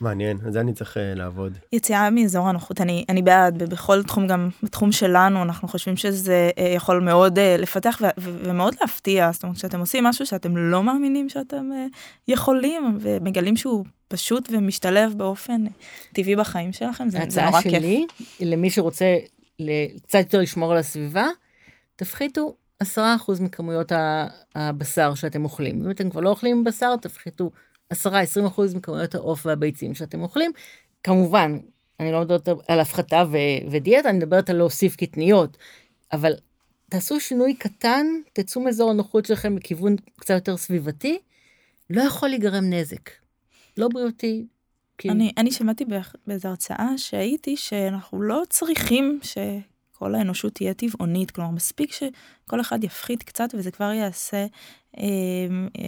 [0.00, 1.58] מעניין, על זה אני צריך uh, לעבוד.
[1.72, 6.60] יציאה מאזור הנוחות, אני, אני בעד, בכל תחום, גם בתחום שלנו, אנחנו חושבים שזה uh,
[6.60, 10.82] יכול מאוד uh, לפתח ו- ו- ומאוד להפתיע, זאת אומרת, כשאתם עושים משהו שאתם לא
[10.82, 11.96] מאמינים שאתם uh,
[12.28, 15.64] יכולים, ומגלים שהוא פשוט ומשתלב באופן
[16.12, 17.72] טבעי בחיים שלכם, זה, זה נורא כיף.
[17.74, 18.06] ההצעה שלי,
[18.40, 19.16] למי שרוצה
[20.02, 21.26] קצת יותר לשמור על הסביבה,
[21.96, 22.86] תפחיתו 10%
[23.40, 23.92] מכמויות
[24.54, 25.84] הבשר שאתם אוכלים.
[25.84, 27.50] אם אתם כבר לא אוכלים בשר, תפחיתו
[27.92, 27.96] 10-20%
[28.76, 30.50] מכמויות העוף והביצים שאתם אוכלים.
[31.02, 31.58] כמובן,
[32.00, 35.56] אני לא מדברת על הפחתה ו- ודיאטה, אני מדברת על להוסיף קטניות,
[36.12, 36.32] אבל
[36.90, 41.18] תעשו שינוי קטן, תצאו מאזור הנוחות שלכם בכיוון קצת יותר סביבתי,
[41.90, 43.10] לא יכול להיגרם נזק.
[43.76, 44.46] לא בריאותי.
[44.98, 45.10] כי...
[45.10, 45.84] אני, אני שמעתי
[46.26, 53.22] באיזו הרצאה שהייתי שאנחנו לא צריכים שכל האנושות תהיה טבעונית, כלומר מספיק שכל אחד יפחית
[53.22, 54.46] קצת וזה כבר יעשה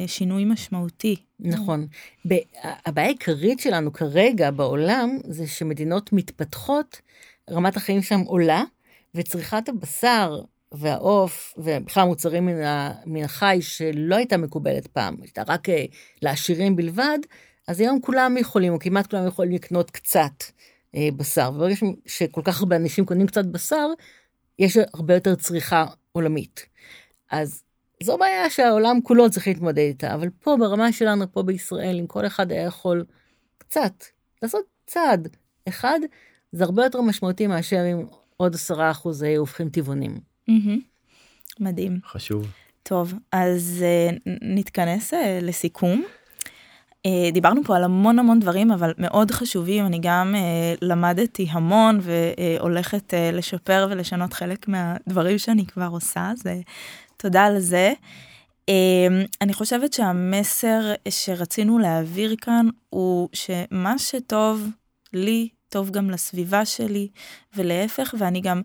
[0.06, 1.16] שינוי משמעותי.
[1.40, 1.86] נכון.
[2.62, 7.00] הבעיה העיקרית שלנו כרגע בעולם זה שמדינות מתפתחות,
[7.50, 8.62] רמת החיים שם עולה,
[9.14, 10.40] וצריכת הבשר
[10.72, 15.84] והעוף, ובכלל מוצרים מן, מן החי שלא הייתה מקובלת פעם, הייתה רק אה,
[16.22, 17.18] לעשירים בלבד,
[17.68, 20.44] אז היום כולם יכולים, או כמעט כולם יכולים לקנות קצת
[20.94, 21.50] אה, בשר.
[21.54, 21.74] וברגע
[22.06, 23.86] שכל כך הרבה אנשים קונים קצת בשר,
[24.58, 26.66] יש הרבה יותר צריכה עולמית.
[27.30, 27.62] אז
[28.02, 32.26] זו בעיה שהעולם כולו צריך להתמודד איתה, אבל פה ברמה שלנו, פה בישראל, אם כל
[32.26, 33.04] אחד היה יכול
[33.58, 34.04] קצת,
[34.42, 35.28] לעשות צעד
[35.68, 35.98] אחד,
[36.52, 40.20] זה הרבה יותר משמעותי מאשר אם עוד עשרה אחוז היו הופכים טבעונים.
[41.60, 41.98] מדהים.
[42.06, 42.46] חשוב.
[42.82, 46.04] טוב, אז uh, נתכנס uh, לסיכום.
[47.06, 49.86] Uh, דיברנו פה על המון המון דברים, אבל מאוד חשובים.
[49.86, 56.48] אני גם uh, למדתי המון והולכת uh, לשפר ולשנות חלק מהדברים שאני כבר עושה, uh,
[57.18, 57.92] תודה על זה.
[58.70, 58.72] Uh,
[59.40, 64.66] אני חושבת שהמסר שרצינו להעביר כאן הוא שמה שטוב
[65.12, 67.08] לי, טוב גם לסביבה שלי,
[67.56, 68.62] ולהפך, ואני גם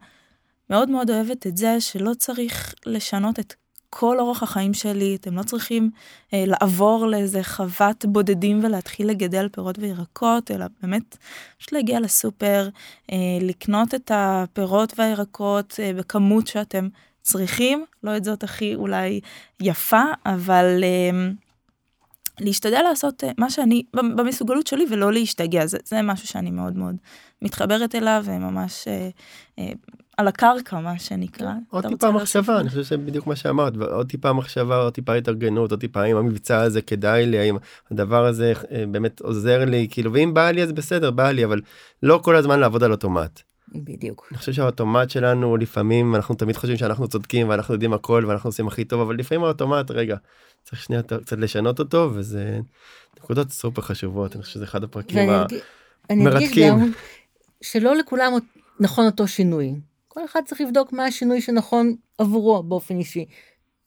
[0.69, 3.53] מאוד מאוד אוהבת את זה שלא צריך לשנות את
[3.89, 5.89] כל אורח החיים שלי, אתם לא צריכים
[6.33, 11.17] אה, לעבור לאיזה חוות בודדים ולהתחיל לגדל פירות וירקות, אלא באמת
[11.57, 12.69] פשוט להגיע לסופר,
[13.11, 16.87] אה, לקנות את הפירות והירקות אה, בכמות שאתם
[17.23, 19.19] צריכים, לא את זאת הכי אולי
[19.61, 21.29] יפה, אבל אה,
[22.39, 26.95] להשתדל לעשות אה, מה שאני, במסוגלות שלי ולא להשתגע, זה, זה משהו שאני מאוד מאוד
[27.41, 29.09] מתחברת אליו וממש אה,
[29.59, 29.71] אה,
[30.17, 31.47] על הקרקע מה שנקרא.
[31.47, 35.71] כן, עוד טיפה מחשבה, אני חושב שבדיוק מה שאמרת, עוד טיפה מחשבה, עוד טיפה התארגנות,
[35.71, 37.57] עוד טיפה האם המבצע הזה כדאי לי, האם
[37.91, 41.61] הדבר הזה אה, באמת עוזר לי, כאילו, ואם בא לי אז בסדר, בא לי, אבל
[42.03, 43.41] לא כל הזמן לעבוד על אוטומט.
[43.75, 44.27] בדיוק.
[44.31, 48.67] אני חושב שהאוטומט שלנו לפעמים אנחנו תמיד חושבים שאנחנו צודקים ואנחנו יודעים הכל ואנחנו עושים
[48.67, 50.15] הכי טוב אבל לפעמים האוטומט רגע
[50.63, 52.59] צריך שנייה קצת לשנות אותו וזה
[53.17, 55.29] נקודות סופר חשובות אני חושב שזה אחד הפרקים
[56.09, 56.93] המרתקים.
[57.61, 58.33] שלא לכולם
[58.79, 59.75] נכון אותו שינוי.
[60.07, 63.25] כל אחד צריך לבדוק מה השינוי שנכון עבורו באופן אישי.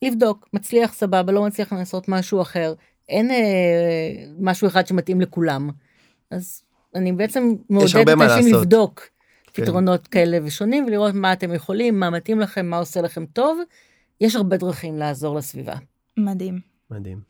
[0.03, 2.74] לבדוק מצליח סבבה לא מצליח לעשות משהו אחר
[3.09, 5.70] אין אה, משהו אחד שמתאים לכולם.
[6.30, 6.62] אז
[6.95, 9.15] אני בעצם מעודדת אנשים לבדוק.
[9.57, 9.62] כן.
[9.64, 13.61] פתרונות כאלה ושונים ולראות מה אתם יכולים, מה מתאים לכם, מה עושה לכם טוב.
[14.20, 15.74] יש הרבה דרכים לעזור לסביבה.
[16.16, 16.61] מדהים.
[16.90, 17.20] מדהים.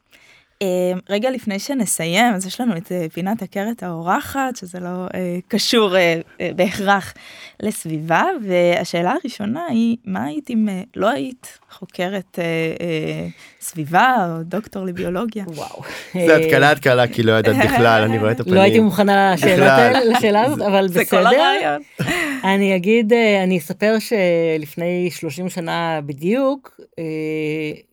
[0.64, 0.66] Uh,
[1.10, 5.10] רגע לפני שנסיים, אז יש לנו את uh, פינת עקרת האורחת, שזה לא uh,
[5.48, 7.14] קשור uh, בהכרח
[7.62, 12.38] לסביבה, והשאלה הראשונה היא, מה היית אם לא היית חוקרת
[13.60, 15.44] סביבה או דוקטור לביולוגיה?
[15.48, 15.82] וואו.
[16.26, 18.54] זה התקלה התקלה, כי לא ידעת בכלל, אני רואה את הפנים.
[18.54, 19.34] לא הייתי מוכנה
[20.04, 20.98] לשאלה הזאת, אבל בסדר.
[20.98, 21.82] זה כל הרעיון.
[22.44, 23.12] אני אגיד,
[23.44, 26.80] אני אספר שלפני 30 שנה בדיוק,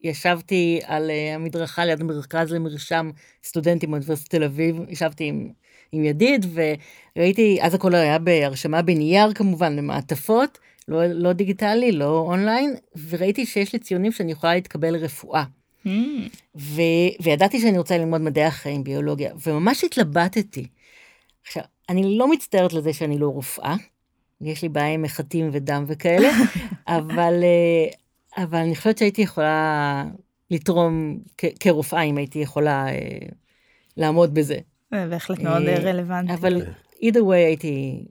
[0.03, 3.11] ישבתי על המדרכה ליד מרכז למרשם
[3.43, 5.49] סטודנטים באוניברסיטת תל אביב, ישבתי עם,
[5.91, 12.75] עם ידיד וראיתי, אז הכל היה בהרשמה בנייר כמובן, במעטפות, לא, לא דיגיטלי, לא אונליין,
[13.09, 15.43] וראיתי שיש לי ציונים שאני יכולה להתקבל לרפואה.
[15.85, 15.89] Mm.
[16.55, 16.81] ו,
[17.21, 20.67] וידעתי שאני רוצה ללמוד מדעי החיים, ביולוגיה, וממש התלבטתי.
[21.45, 23.75] עכשיו, אני לא מצטערת לזה שאני לא רופאה,
[24.41, 26.29] יש לי בעיה עם מחטים ודם וכאלה,
[26.87, 30.03] אבל, אה, אבל אני חושבת שהייתי יכולה
[30.53, 31.19] לתרום
[31.59, 33.17] כרופאה, אם הייתי יכולה אה,
[33.97, 34.57] לעמוד בזה.
[34.91, 36.33] זה בהחלט מאוד אה, רלוונטי.
[36.33, 36.61] אבל
[36.95, 38.05] either way הייתי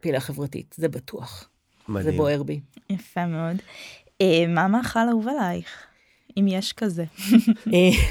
[0.00, 1.48] פעילה חברתית, זה בטוח.
[1.88, 2.10] מדהים.
[2.10, 2.60] זה בוער בי.
[2.90, 3.56] יפה מאוד.
[4.20, 5.86] אה, מה המאכל אהוב עלייך,
[6.38, 7.04] אם יש כזה?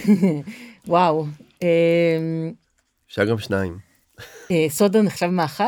[0.88, 1.26] וואו.
[3.08, 3.78] אפשר גם שניים.
[4.70, 5.64] סודה נחשב מאכל?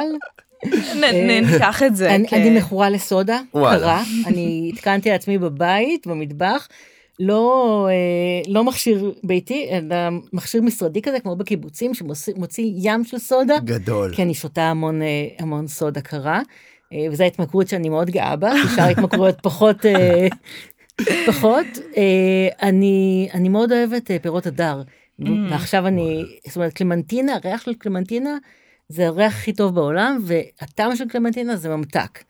[1.42, 2.16] ניקח את זה.
[2.16, 4.04] אני מכורה לסודה, קרה.
[4.26, 6.68] אני התקנתי לעצמי בבית, במטבח.
[7.20, 9.96] לא, אה, לא מכשיר ביתי, אלא
[10.34, 13.60] מכשיר משרדי כזה, כמו בקיבוצים, שמוציא ים של סודה.
[13.60, 14.16] גדול.
[14.16, 16.42] כי אני שותה המון, אה, המון סודה קרה,
[16.94, 19.78] אה, וזו ההתמכרות שאני מאוד גאה בה, שאר ההתמכרויות פחות,
[21.28, 21.68] פחות.
[22.62, 24.82] אני, אני מאוד אוהבת פירות הדר,
[25.22, 25.26] mm.
[25.52, 28.38] ועכשיו אני, זאת אומרת, קלמנטינה, הריח של קלמנטינה,
[28.90, 32.24] זה הריח הכי טוב בעולם, והטעם של קלמנטינה זה ממתק.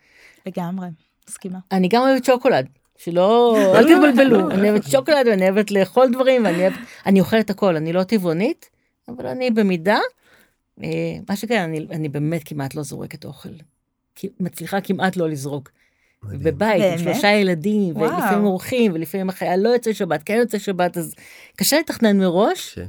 [0.45, 0.88] לגמרי,
[1.29, 1.59] מסכימה.
[1.71, 2.67] אני גם אוהבת שוקולד.
[2.98, 7.76] שלא, אל תתבלבלו, אני אוהבת שוקולד ואני אוהבת לאכול דברים ואני אוהבת, אני אוכלת הכל,
[7.76, 8.70] אני לא טבעונית,
[9.08, 10.00] אבל אני במידה,
[10.84, 10.89] אה,
[11.30, 13.50] מה שכן, אני, אני באמת כמעט לא זורקת אוכל.
[14.39, 15.72] מצליחה כמעט לא לזרוק.
[16.24, 21.16] בבית, עם שלושה ילדים, ולפעמים אורחים, ולפעמים החייל לא יוצא שבת, כן יוצא שבת, אז
[21.56, 22.80] קשה לתכנן מראש,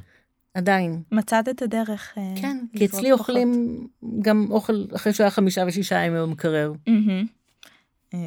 [0.54, 1.02] עדיין.
[1.12, 2.14] מצאת את הדרך.
[2.18, 3.80] אה, כן, כי אצלי אוכלים
[4.22, 6.72] גם אוכל אחרי שהוא היה חמישה ושישה ימים במקרר.
[6.88, 6.94] אה,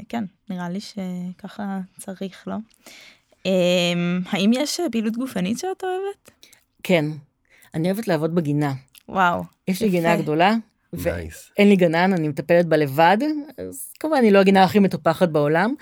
[0.10, 2.56] כן, נראה לי שככה צריך, לא?
[3.46, 6.32] אמ, האם יש פעילות גופנית שאת אוהבת?
[6.84, 7.06] כן,
[7.74, 8.74] אני אוהבת לעבוד בגינה.
[9.10, 9.44] וואו.
[9.68, 10.56] יש לי גינה גדולה,
[10.94, 13.18] ואין לי גנן, אני מטפלת בה לבד,
[13.58, 15.74] אז כמובן אני לא הגינה הכי מטופחת בעולם,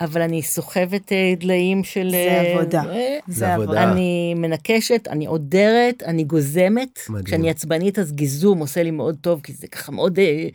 [0.00, 2.10] אבל אני סוחבת אה, דליים של...
[2.10, 2.82] זה אה, עבודה.
[2.90, 3.92] אה, זה עבודה.
[3.92, 7.00] אני מנקשת, אני עודרת, אני גוזמת.
[7.08, 7.24] מדהים.
[7.24, 10.48] כשאני עצבנית אז גיזום עושה לי מאוד טוב, כי זה ככה מאוד, אה,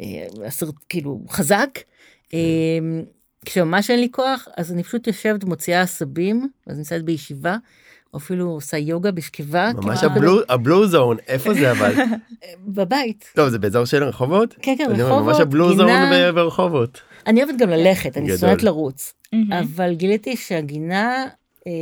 [0.00, 1.78] אה, הסרט, כאילו, חזק.
[2.28, 2.38] כן.
[2.38, 3.02] אה,
[3.44, 7.56] כשממש אין לי כוח, אז אני פשוט יושבת, מוציאה עשבים, אז נמצאת בישיבה,
[8.14, 9.70] או אפילו עושה יוגה בשכיבה.
[9.74, 11.94] ממש כאילו, הבלו, הבלו זון, איפה זה אבל?
[12.76, 13.32] בבית.
[13.34, 14.54] טוב, זה באזור של רחובות?
[14.62, 16.32] כן, כן, רחובות, ממש הבלו זון גינה.
[16.32, 17.00] ברחובות.
[17.26, 18.38] אני אוהבת גם ללכת, אני.
[18.38, 19.14] שונאת לרוץ.
[19.52, 21.26] אבל גיליתי שהגינה
[21.66, 21.72] אה,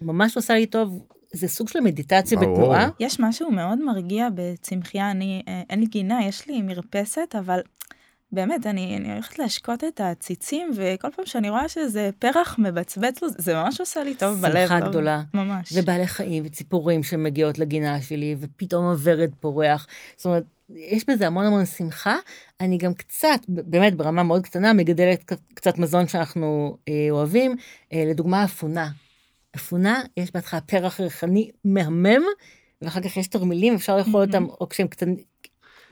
[0.00, 2.38] ממש עושה לי טוב, זה סוג של מדיטציה.
[2.38, 2.88] בתנועה.
[3.00, 7.60] יש משהו מאוד מרגיע בצמחייה, אני, אה, אין לי גינה, יש לי מרפסת, אבל
[8.32, 13.28] באמת, אני, אני הולכת להשקות את הציצים, וכל פעם שאני רואה שזה פרח מבצבץ לו,
[13.38, 14.68] זה ממש עושה לי טוב בלב.
[14.68, 15.22] שמחה גדולה.
[15.34, 15.72] ממש.
[15.76, 19.86] ובעלי חיים וציפורים שמגיעות לגינה שלי, ופתאום הוורד פורח.
[20.16, 20.44] זאת אומרת,
[20.76, 22.16] יש בזה המון המון שמחה.
[22.60, 27.56] אני גם קצת, באמת ברמה מאוד קטנה, מגדלת קצת מזון שאנחנו אה, אוהבים.
[27.92, 28.90] אה, לדוגמה, אפונה.
[29.56, 32.22] אפונה, יש בהתחלה פרח ריחני מהמם,
[32.82, 35.31] ואחר כך יש תרמילים, אפשר לאכול אותם, או כשהם קטנים.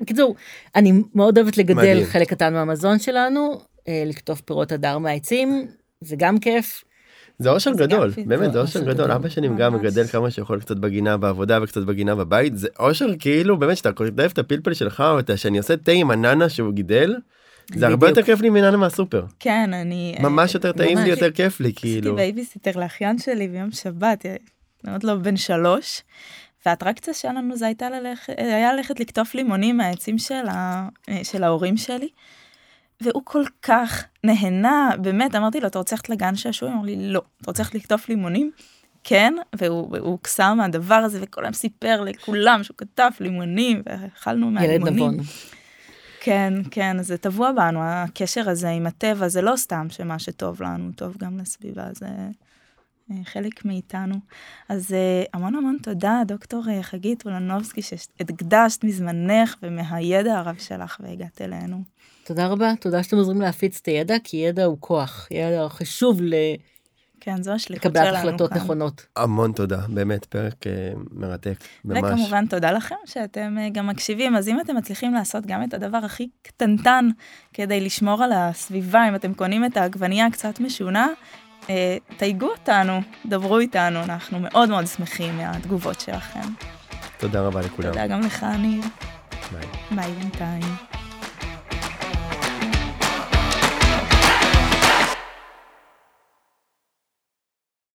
[0.00, 0.34] בקיצור,
[0.76, 2.06] אני מאוד אוהבת לגדל מדהים.
[2.06, 5.66] חלק קטן מהמזון שלנו, אה, לקטוף פירות הדר מהעצים,
[6.00, 6.84] זה גם כיף.
[7.38, 8.12] זה אושר גדול.
[8.26, 9.10] באמת זה אושר גדול.
[9.10, 9.74] אבא שלי גם.
[9.74, 14.20] מגדל כמה שיכול קצת בגינה בעבודה וקצת בגינה בבית, זה אושר כאילו באמת שאתה קוטף
[14.20, 17.16] את הפלפל שלך או שאני עושה תה עם הננה שהוא גידל,
[17.74, 18.08] זה הרבה.
[18.08, 20.14] יותר כיף לי מננה מהסופר, כן, אני...
[20.18, 21.08] אה, ממש יותר טעים לי.
[21.08, 24.36] יותר כיף לי עשיתי כאילו, בייביסיטר לאחיין שלי ביום שבת, אה,
[24.92, 26.02] עוד לא בן שלוש,
[26.66, 30.88] והאטרקציה שלנו זה הייתה ללכת, היה ללכת לקטוף לימונים מהעצים של, ה,
[31.22, 32.08] של ההורים שלי,
[33.00, 36.74] והוא כל כך נהנה, באמת, אמרתי לו, אתה רוצה ללכת לגן שעשועים?
[36.74, 37.22] הוא אמר לי, לא.
[37.42, 38.50] אתה רוצה ללכת לקטוף לימונים?
[39.04, 44.94] כן, והוא הוקסם מהדבר הזה, וכל היום סיפר לכולם שהוא כתב לימונים, ואכלנו ילד מהלימונים.
[44.96, 45.16] נבון.
[46.20, 50.92] כן, כן, זה טבוע בנו, הקשר הזה עם הטבע, זה לא סתם שמה שטוב לנו,
[50.96, 52.06] טוב גם לסביבה, זה
[53.24, 54.14] חלק מאיתנו.
[54.68, 61.42] אז אה, המון המון תודה, דוקטור אה, חגית אולנובסקי, שהקדשת מזמנך ומהידע הרב שלך והגעת
[61.42, 61.82] אלינו.
[62.24, 66.20] תודה רבה, תודה שאתם עוזרים להפיץ את הידע, כי ידע הוא כוח, ידע חשוב
[67.20, 68.28] כן, זו השליחות שלנו לקבלת כאן.
[68.28, 69.06] החלטות נכונות.
[69.16, 74.48] המון תודה, באמת פרק אה, מרתק, ממש, וכמובן תודה לכם שאתם אה, גם מקשיבים, אז
[74.48, 77.08] אם אתם מצליחים לעשות גם את הדבר הכי קטנטן
[77.52, 81.12] כדי לשמור על הסביבה, אם אתם קונים את העגבנייה הקצת משונה, אה,
[82.16, 86.40] תייגו אותנו, דברו איתנו, אנחנו מאוד מאוד שמחים מהתגובות שלכם.
[87.18, 88.82] תודה רבה לכולם, תודה גם לך, ניר.
[89.52, 89.66] ביי.
[89.90, 90.89] ביי בינתיים.